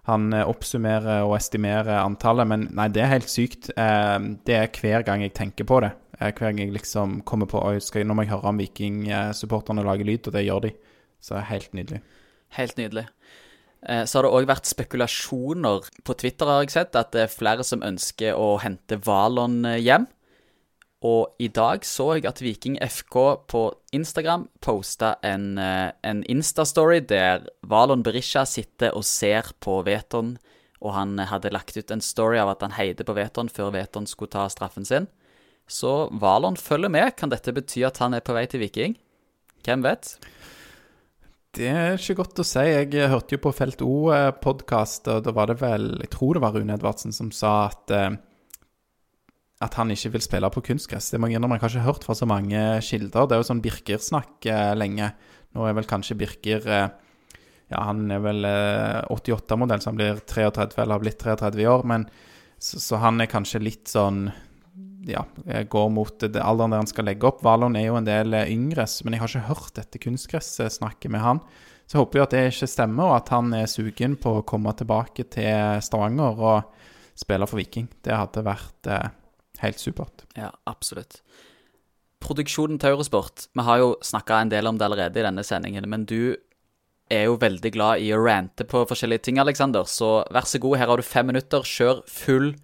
[0.04, 2.48] han eh, oppsummerer og estimerer antallet.
[2.50, 3.70] Men nei, det er helt sykt.
[3.72, 5.94] Det er hver gang jeg tenker på det.
[6.20, 9.84] Hver gang jeg liksom kommer på Oi, skal jeg, nå må jeg høre om Viking-supporterne
[9.86, 10.74] lager lyd, og det gjør de.
[11.24, 12.02] Så det er helt nydelig.
[12.58, 13.06] helt nydelig.
[13.80, 17.64] Så har det òg vært spekulasjoner på Twitter, har jeg sett, at det er flere
[17.64, 20.04] som ønsker å hente Valon hjem.
[21.04, 23.16] Og i dag så jeg at Viking FK
[23.52, 30.38] på Instagram posta en, eh, en Insta-story der Valon Berisha sitter og ser på Veton,
[30.80, 34.08] og han hadde lagt ut en story av at han heide på Veton før Veton
[34.08, 35.08] skulle ta straffen sin.
[35.68, 37.16] Så Valon følger med.
[37.16, 38.96] Kan dette bety at han er på vei til Viking?
[39.64, 40.18] Hvem vet?
[41.54, 42.64] Det er ikke godt å si.
[42.64, 46.56] Jeg hørte jo på Felt O-podkast, og da var det vel Jeg tror det var
[46.56, 48.16] Rune Edvardsen som sa at eh,
[49.64, 51.10] at han ikke vil spille på kunstgress.
[51.12, 53.26] Det må jeg innrømme, jeg har ikke hørt fra så mange kilder.
[53.26, 55.10] Det er jo sånn Birker-snakk eh, lenge.
[55.54, 56.86] Nå er vel kanskje Birker eh,
[57.72, 58.44] Ja, han er vel
[59.10, 61.86] 88-modell, så han blir 33 eller har blitt 33 i år.
[61.88, 62.08] Men
[62.60, 64.26] så, så han er kanskje litt sånn
[65.08, 65.24] ja,
[65.68, 67.42] går mot det alderen der han skal legge opp.
[67.44, 71.42] Valon er jo en del yngre, men jeg har ikke hørt dette kunstgressnakket med han.
[71.84, 74.46] Så jeg håper jo at det ikke stemmer, og at han er sugen på å
[74.48, 76.80] komme tilbake til Stavanger og
[77.18, 77.90] spille for Viking.
[78.04, 79.10] Det hadde vært eh,
[79.62, 80.24] helt supert.
[80.38, 81.20] Ja, absolutt.
[82.24, 85.84] Produksjonen til Eurosport Vi har jo snakka en del om det allerede i denne sendingen,
[85.90, 86.36] men du
[87.12, 89.84] er jo veldig glad i å rante på forskjellige ting, Aleksander.
[89.88, 91.66] Så vær så god, her har du fem minutter.
[91.66, 92.54] Kjør full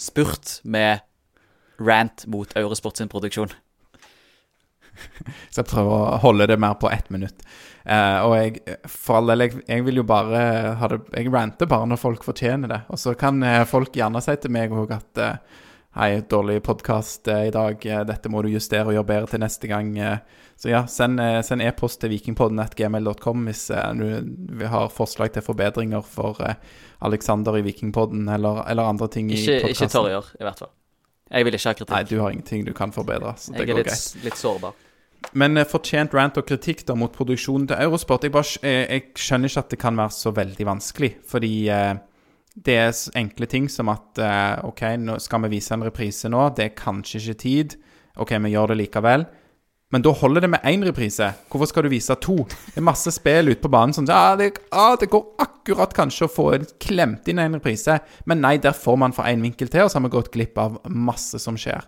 [0.00, 1.02] spurt med
[1.80, 3.50] rant mot Eurosport sin produksjon.
[5.52, 7.42] Så jeg prøver å holde det mer på ett minutt.
[7.80, 10.40] Uh, og jeg, for all del, jeg, jeg, vil jo bare
[10.76, 12.80] ha det Jeg ranter bare når folk fortjener det.
[12.92, 15.58] Og så kan uh, folk gjerne si til meg òg at uh,
[15.90, 17.82] Hei, dårlig podkast i dag.
[18.06, 19.96] dette må du justere og gjøre bedre til neste gang.
[20.56, 23.64] så ja, send, e-post til vikingpodden.gmail.com hvis
[23.98, 26.38] du har ha forslag til forbedringer for
[27.02, 29.88] Alexander i Vikingpodden eller, eller andre ting ikke, i podkasten.
[29.88, 30.70] Ikke Torjer, i hvert fall.
[31.30, 31.96] Jeg vil ikke ha kritikk.
[31.96, 33.34] Nei, du har ingenting du kan forbedre.
[33.36, 34.78] Så det jeg går er litt, litt sårbar.
[35.42, 39.50] Men fortjent rant og kritikk da mot produksjonen til Eurosport jeg, bare, jeg, jeg, skjønner
[39.50, 41.10] ikke at det kan være så veldig vanskelig.
[41.28, 41.98] Fordi uh,
[42.54, 46.48] det er enkle ting som at uh, OK, nå skal vi vise en reprise nå.
[46.56, 47.76] Det er kanskje ikke tid.
[48.20, 49.26] OK, vi gjør det likevel.
[49.90, 51.32] Men da holder det med én reprise.
[51.50, 52.36] Hvorfor skal du vise to?
[52.46, 56.28] Det er masse spill ute på banen som ah, det, ah, det går akkurat kanskje
[56.28, 56.46] å få
[56.82, 57.98] klemt inn en reprise.
[58.30, 60.58] Men nei, der får man for én vinkel til, og så har vi gått glipp
[60.62, 61.86] av masse som skjer.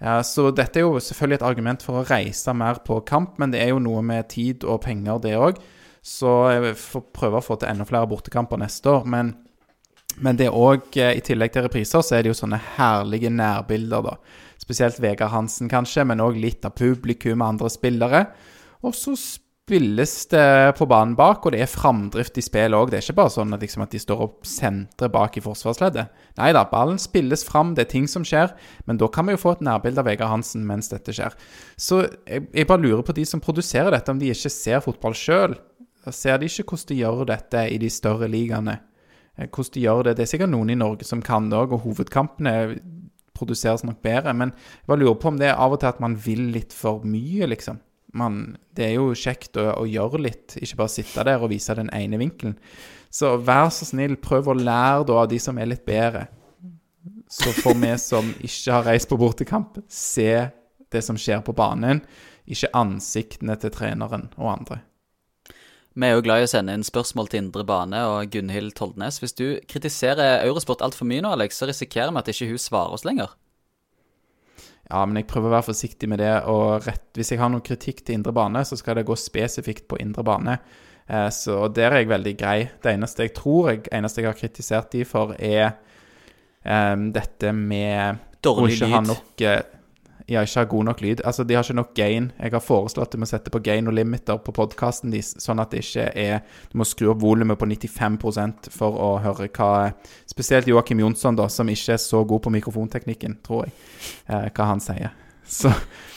[0.00, 3.52] Ja, så dette er jo selvfølgelig et argument for å reise mer på kamp, men
[3.52, 5.60] det er jo noe med tid og penger, det òg.
[6.06, 9.08] Så jeg får prøve å få til enda flere bortekamper neste år.
[9.12, 9.34] Men,
[10.24, 13.30] men det er òg, eh, i tillegg til repriser, så er det jo sånne herlige
[13.32, 14.16] nærbilder, da.
[14.60, 18.22] Spesielt Vegard Hansen, kanskje, men òg litt av publikum og andre spillere.
[18.86, 19.14] Og så
[19.66, 22.90] spilles det på banen bak, og det er framdrift i spillet òg.
[22.90, 26.12] Det er ikke bare sånn at, liksom, at de står opp senteret bak i forsvarsleddet.
[26.38, 28.54] Nei da, ballen spilles fram, det er ting som skjer.
[28.86, 31.34] Men da kan vi jo få et nærbilde av Vegard Hansen mens dette skjer.
[31.76, 35.18] Så jeg, jeg, bare lurer på de som produserer dette, om de ikke ser fotball
[35.18, 35.58] sjøl.
[36.14, 38.78] Ser de ikke hvordan de gjør dette i de større ligaene?
[39.36, 40.16] Eh, hvordan de gjør det.
[40.16, 42.54] Det er sikkert noen i Norge som kan det òg, og hovedkampene
[43.36, 44.32] produseres nok bedre.
[44.34, 46.72] Men jeg bare lurer på om det er av og til at man vil litt
[46.76, 47.82] for mye, liksom
[48.16, 51.74] man, det er jo kjekt å, å, gjøre litt, ikke bare sitte der og vise
[51.76, 52.56] den ene vinkelen.
[53.12, 56.26] Så vær så snill, prøv å lære da av de som er litt bedre.
[57.30, 60.48] Så får vi som ikke har reist på bortekamp, se
[60.92, 62.02] det som skjer på banen,
[62.46, 64.80] ikke ansiktene til treneren og andre.
[65.96, 69.16] Vi er jo glad i å sende inn spørsmål til Indre Bane og Gunhild Toldnes.
[69.22, 72.96] Hvis du kritiserer Eurosport altfor mye nå, Alex, så risikerer vi at ikke hun svarer
[72.98, 73.32] oss lenger.
[74.90, 76.34] Ja, men jeg prøver å være forsiktig med det.
[76.52, 79.88] Og rett, hvis jeg har noen kritikk til indre bane, så skal det gå spesifikt
[79.88, 80.58] på indre bane.
[81.08, 82.58] Eh, så der er jeg veldig grei.
[82.84, 85.78] Det eneste jeg tror jeg, eneste jeg har kritisert de for, er
[86.60, 89.00] eh, dette med Dårlig lyd.
[89.08, 89.62] Nok, eh,
[90.26, 91.20] ja, ikke har god nok lyd.
[91.24, 92.32] Altså, De har ikke nok gain.
[92.38, 95.60] Jeg har foreslått at du må sette på gain og limiter på podkasten deres, sånn
[95.62, 96.40] at det ikke er
[96.72, 99.92] Du må skru opp volumet på 95% for å høre hva
[100.26, 103.76] Spesielt Joakim Jonsson, da, som ikke er så god på mikrofonteknikken, tror jeg,
[104.26, 105.14] eh, hva han sier.
[105.46, 105.70] Så,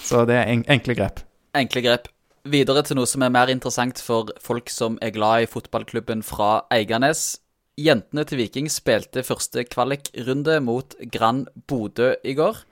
[0.03, 1.21] så det er en, enkle grep.
[1.53, 2.09] Enkle grep.
[2.49, 6.63] Videre til noe som er mer interessant for folk som er glad i fotballklubben fra
[6.73, 7.37] Eiganes.
[7.79, 12.65] Jentene til Viking spilte første kvalikrunde mot Grand Bodø i går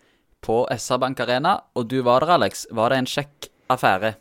[0.43, 2.65] på SR Bank Arena, og du var der, Alex.
[2.71, 4.13] Var det en kjekk affære?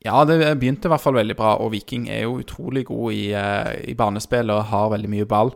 [0.00, 3.26] Ja, det begynte i hvert fall veldig bra, og Viking er jo utrolig god i,
[3.36, 5.52] uh, i banespill og har veldig mye ball.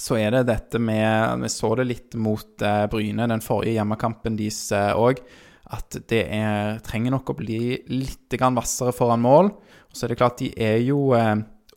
[0.00, 4.38] Så er det dette med Vi så det litt mot uh, Bryne, den forrige hjemmekampen
[4.40, 5.22] deres òg.
[5.22, 5.40] Uh,
[5.74, 9.48] at det er, trenger nok å bli litt hvassere foran mål.
[9.88, 11.14] Og så er det klart, de er jo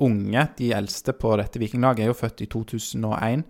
[0.03, 0.43] unge.
[0.57, 3.45] De eldste på dette vikinglaget er jo født i 2001.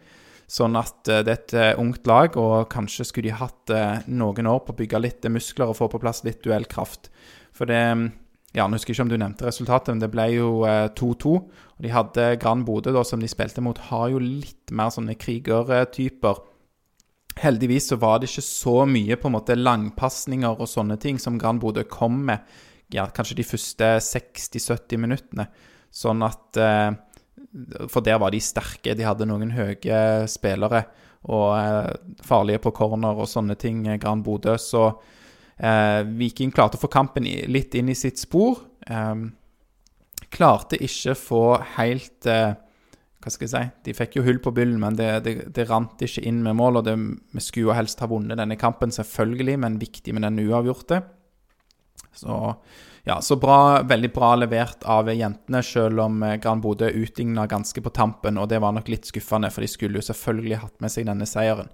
[0.48, 4.06] Sånn at eh, det er et eh, ungt lag, og kanskje skulle de hatt eh,
[4.08, 7.12] noen år på å bygge litt muskler og få på plass litt duellkraft.
[7.56, 7.82] For det
[8.56, 10.50] ja, Jeg husker ikke om du nevnte resultatet, men det ble jo
[10.98, 11.34] 2-2.
[11.78, 15.18] Og de hadde Gran Bodø, da, som de spilte mot, har jo litt mer sånne
[15.20, 16.40] krigertyper.
[17.38, 21.38] Heldigvis så var det ikke så mye på en måte langpasninger og sånne ting som
[21.38, 22.48] Gran Bodø kom med
[22.96, 25.50] ja, kanskje de første 60-70 minuttene.
[25.94, 26.96] Sånn at eh,
[27.90, 28.96] for der var de sterke.
[28.98, 30.86] De hadde noen høye spillere
[31.28, 31.94] og eh,
[32.24, 34.56] farlige på corner og sånne ting, eh, Gran Bodø.
[34.62, 34.84] Så
[35.58, 38.62] eh, Viking klarte å få kampen litt inn i sitt spor.
[38.88, 39.26] Eh,
[40.34, 41.44] klarte ikke få
[41.78, 42.56] helt eh,
[43.18, 43.64] Hva skal jeg si?
[43.88, 46.80] De fikk jo hull på byllen, men det, det, det rant ikke inn med mål.
[46.80, 46.96] og det,
[47.34, 51.02] Vi skulle helst ha vunnet denne kampen, selvfølgelig, men viktig med den uavgjorte.
[52.16, 52.38] Så
[53.08, 57.82] ja, så bra, veldig bra levert av jentene, selv om eh, Gran Bodø utligna ganske
[57.82, 58.36] på tampen.
[58.36, 61.28] Og det var nok litt skuffende, for de skulle jo selvfølgelig hatt med seg denne
[61.30, 61.72] seieren.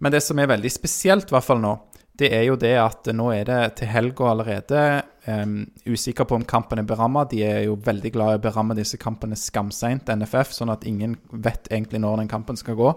[0.00, 1.74] Men det som er veldig spesielt, i hvert fall nå,
[2.16, 4.80] det er jo det at nå er det til helga allerede.
[5.26, 7.26] Um, usikker på om kampen er beramma.
[7.28, 11.18] De er jo veldig glad i å beramme disse kampene skamseint, NFF, sånn at ingen
[11.28, 12.94] vet egentlig når den kampen skal gå.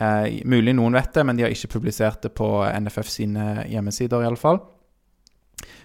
[0.00, 4.24] Uh, mulig noen vet det, men de har ikke publisert det på NFF sine hjemmesider,
[4.24, 4.64] i alle fall.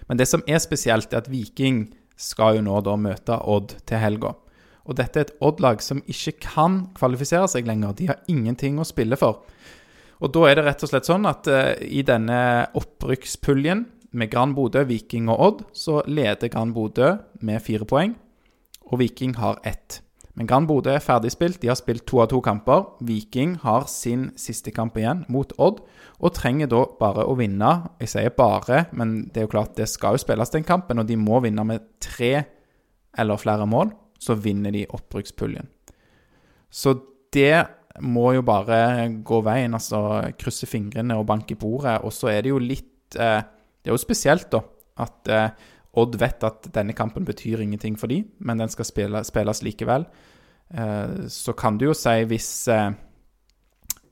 [0.08, 1.86] Men det som er spesielt, er at Viking
[2.18, 4.34] skal jo nå da møte Odd til helga.
[4.82, 7.94] Og dette er et Odd-lag som ikke kan kvalifisere seg lenger.
[7.98, 9.44] De har ingenting å spille for.
[10.22, 12.38] Og da er det rett og slett sånn at uh, i denne
[12.78, 13.86] opprykkspuljen
[14.18, 18.14] med Gran Bodø, Viking og Odd, så leder Gran Bodø med fire poeng,
[18.90, 20.02] og Viking har ett.
[20.38, 21.60] Men Gran Bodø er ferdigspilt.
[21.60, 22.86] De har spilt to av to kamper.
[23.04, 25.82] Viking har sin siste kamp igjen mot Odd,
[26.22, 27.72] og trenger da bare å vinne.
[28.00, 31.08] Jeg sier bare, men det er jo klart det skal jo spilles den kampen, og
[31.10, 32.32] de må vinne med tre
[33.18, 33.92] eller flere mål.
[34.22, 35.68] Så vinner de oppbrukspuljen.
[36.72, 36.94] Så
[37.34, 37.66] det
[38.00, 39.74] må jo bare gå veien.
[39.74, 41.98] altså Krysse fingrene og banke bordet.
[42.06, 43.42] Og så er det jo litt eh,
[43.82, 44.62] Det er jo spesielt, da,
[45.02, 45.50] at eh,
[45.98, 50.06] Odd vet at denne kampen betyr ingenting for dem, men den skal spille, spilles likevel.
[50.72, 52.92] Eh, så kan du jo si hvis eh,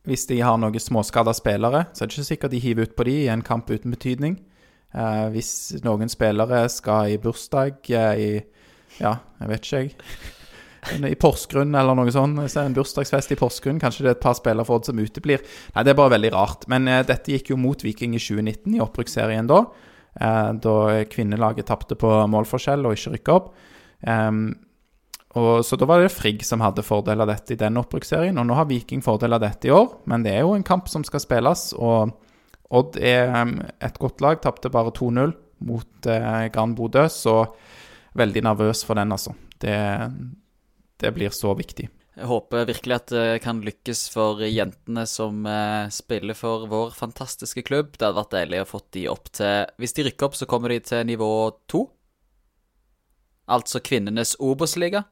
[0.08, 3.04] hvis de har noen småskada spillere, så er det ikke sikkert de hiver ut på
[3.08, 4.38] de i en kamp uten betydning.
[4.90, 5.52] Eh, hvis
[5.84, 8.30] noen spillere skal i bursdag eh, i
[9.00, 9.92] Ja, jeg vet ikke, jeg.
[11.12, 12.40] I Porsgrunn eller noe sånt.
[12.50, 13.78] Så en bursdagsfest i Porsgrunn.
[13.80, 15.44] Kanskje det er et par spillere for Odd som uteblir.
[15.76, 16.64] Nei, det er bare veldig rart.
[16.72, 19.60] Men uh, dette gikk jo mot Viking i 2019, i opprykksserien da.
[20.18, 20.76] Uh, da
[21.10, 23.52] kvinnelaget tapte på målforskjell og ikke rykka opp.
[25.30, 28.38] Og, så da var det Frigg som hadde fordel av dette i den opprykksserien.
[28.40, 30.90] Og nå har Viking fordel av dette i år, men det er jo en kamp
[30.90, 31.68] som skal spilles.
[31.78, 32.10] Og
[32.70, 33.30] Odd er
[33.82, 35.32] et godt lag, tapte bare 2-0
[35.66, 37.42] mot eh, Gran Bodø, så
[38.18, 39.34] veldig nervøs for den, altså.
[39.60, 39.74] Det,
[41.02, 41.88] det blir så viktig.
[42.18, 47.62] Jeg håper virkelig at det kan lykkes for jentene som eh, spiller for vår fantastiske
[47.68, 47.94] klubb.
[47.94, 50.74] Det hadde vært deilig å få de opp til Hvis de rykker opp, så kommer
[50.74, 51.30] de til nivå
[51.70, 51.86] to.
[53.50, 55.04] Altså kvinnenes Obos-liga.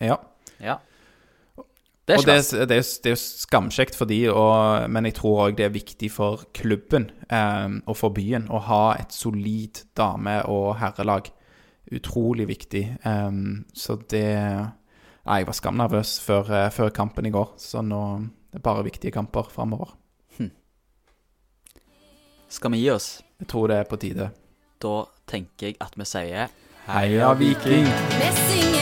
[0.00, 0.16] Ja.
[0.60, 0.78] ja.
[2.06, 2.34] Det er, og det,
[2.70, 5.72] det, er, det er jo skamkjekt for de, og, men jeg tror òg det er
[5.74, 11.28] viktig for klubben eh, og for byen å ha et solid dame- og herrelag.
[11.92, 12.84] Utrolig viktig.
[13.06, 13.40] Eh,
[13.76, 14.26] så det
[15.26, 18.02] Nei, jeg var skamnervøs før, eh, før, kampen i går, så nå
[18.52, 19.96] det er bare viktige kamper framover.
[20.38, 20.52] Hm.
[22.48, 23.22] Skal vi gi oss?
[23.40, 24.30] Jeg tror det er på tide.
[24.78, 24.94] Da
[25.26, 26.48] tenker jeg at vi sier
[26.86, 27.90] Heia Viking!
[27.90, 28.75] Heia Viking.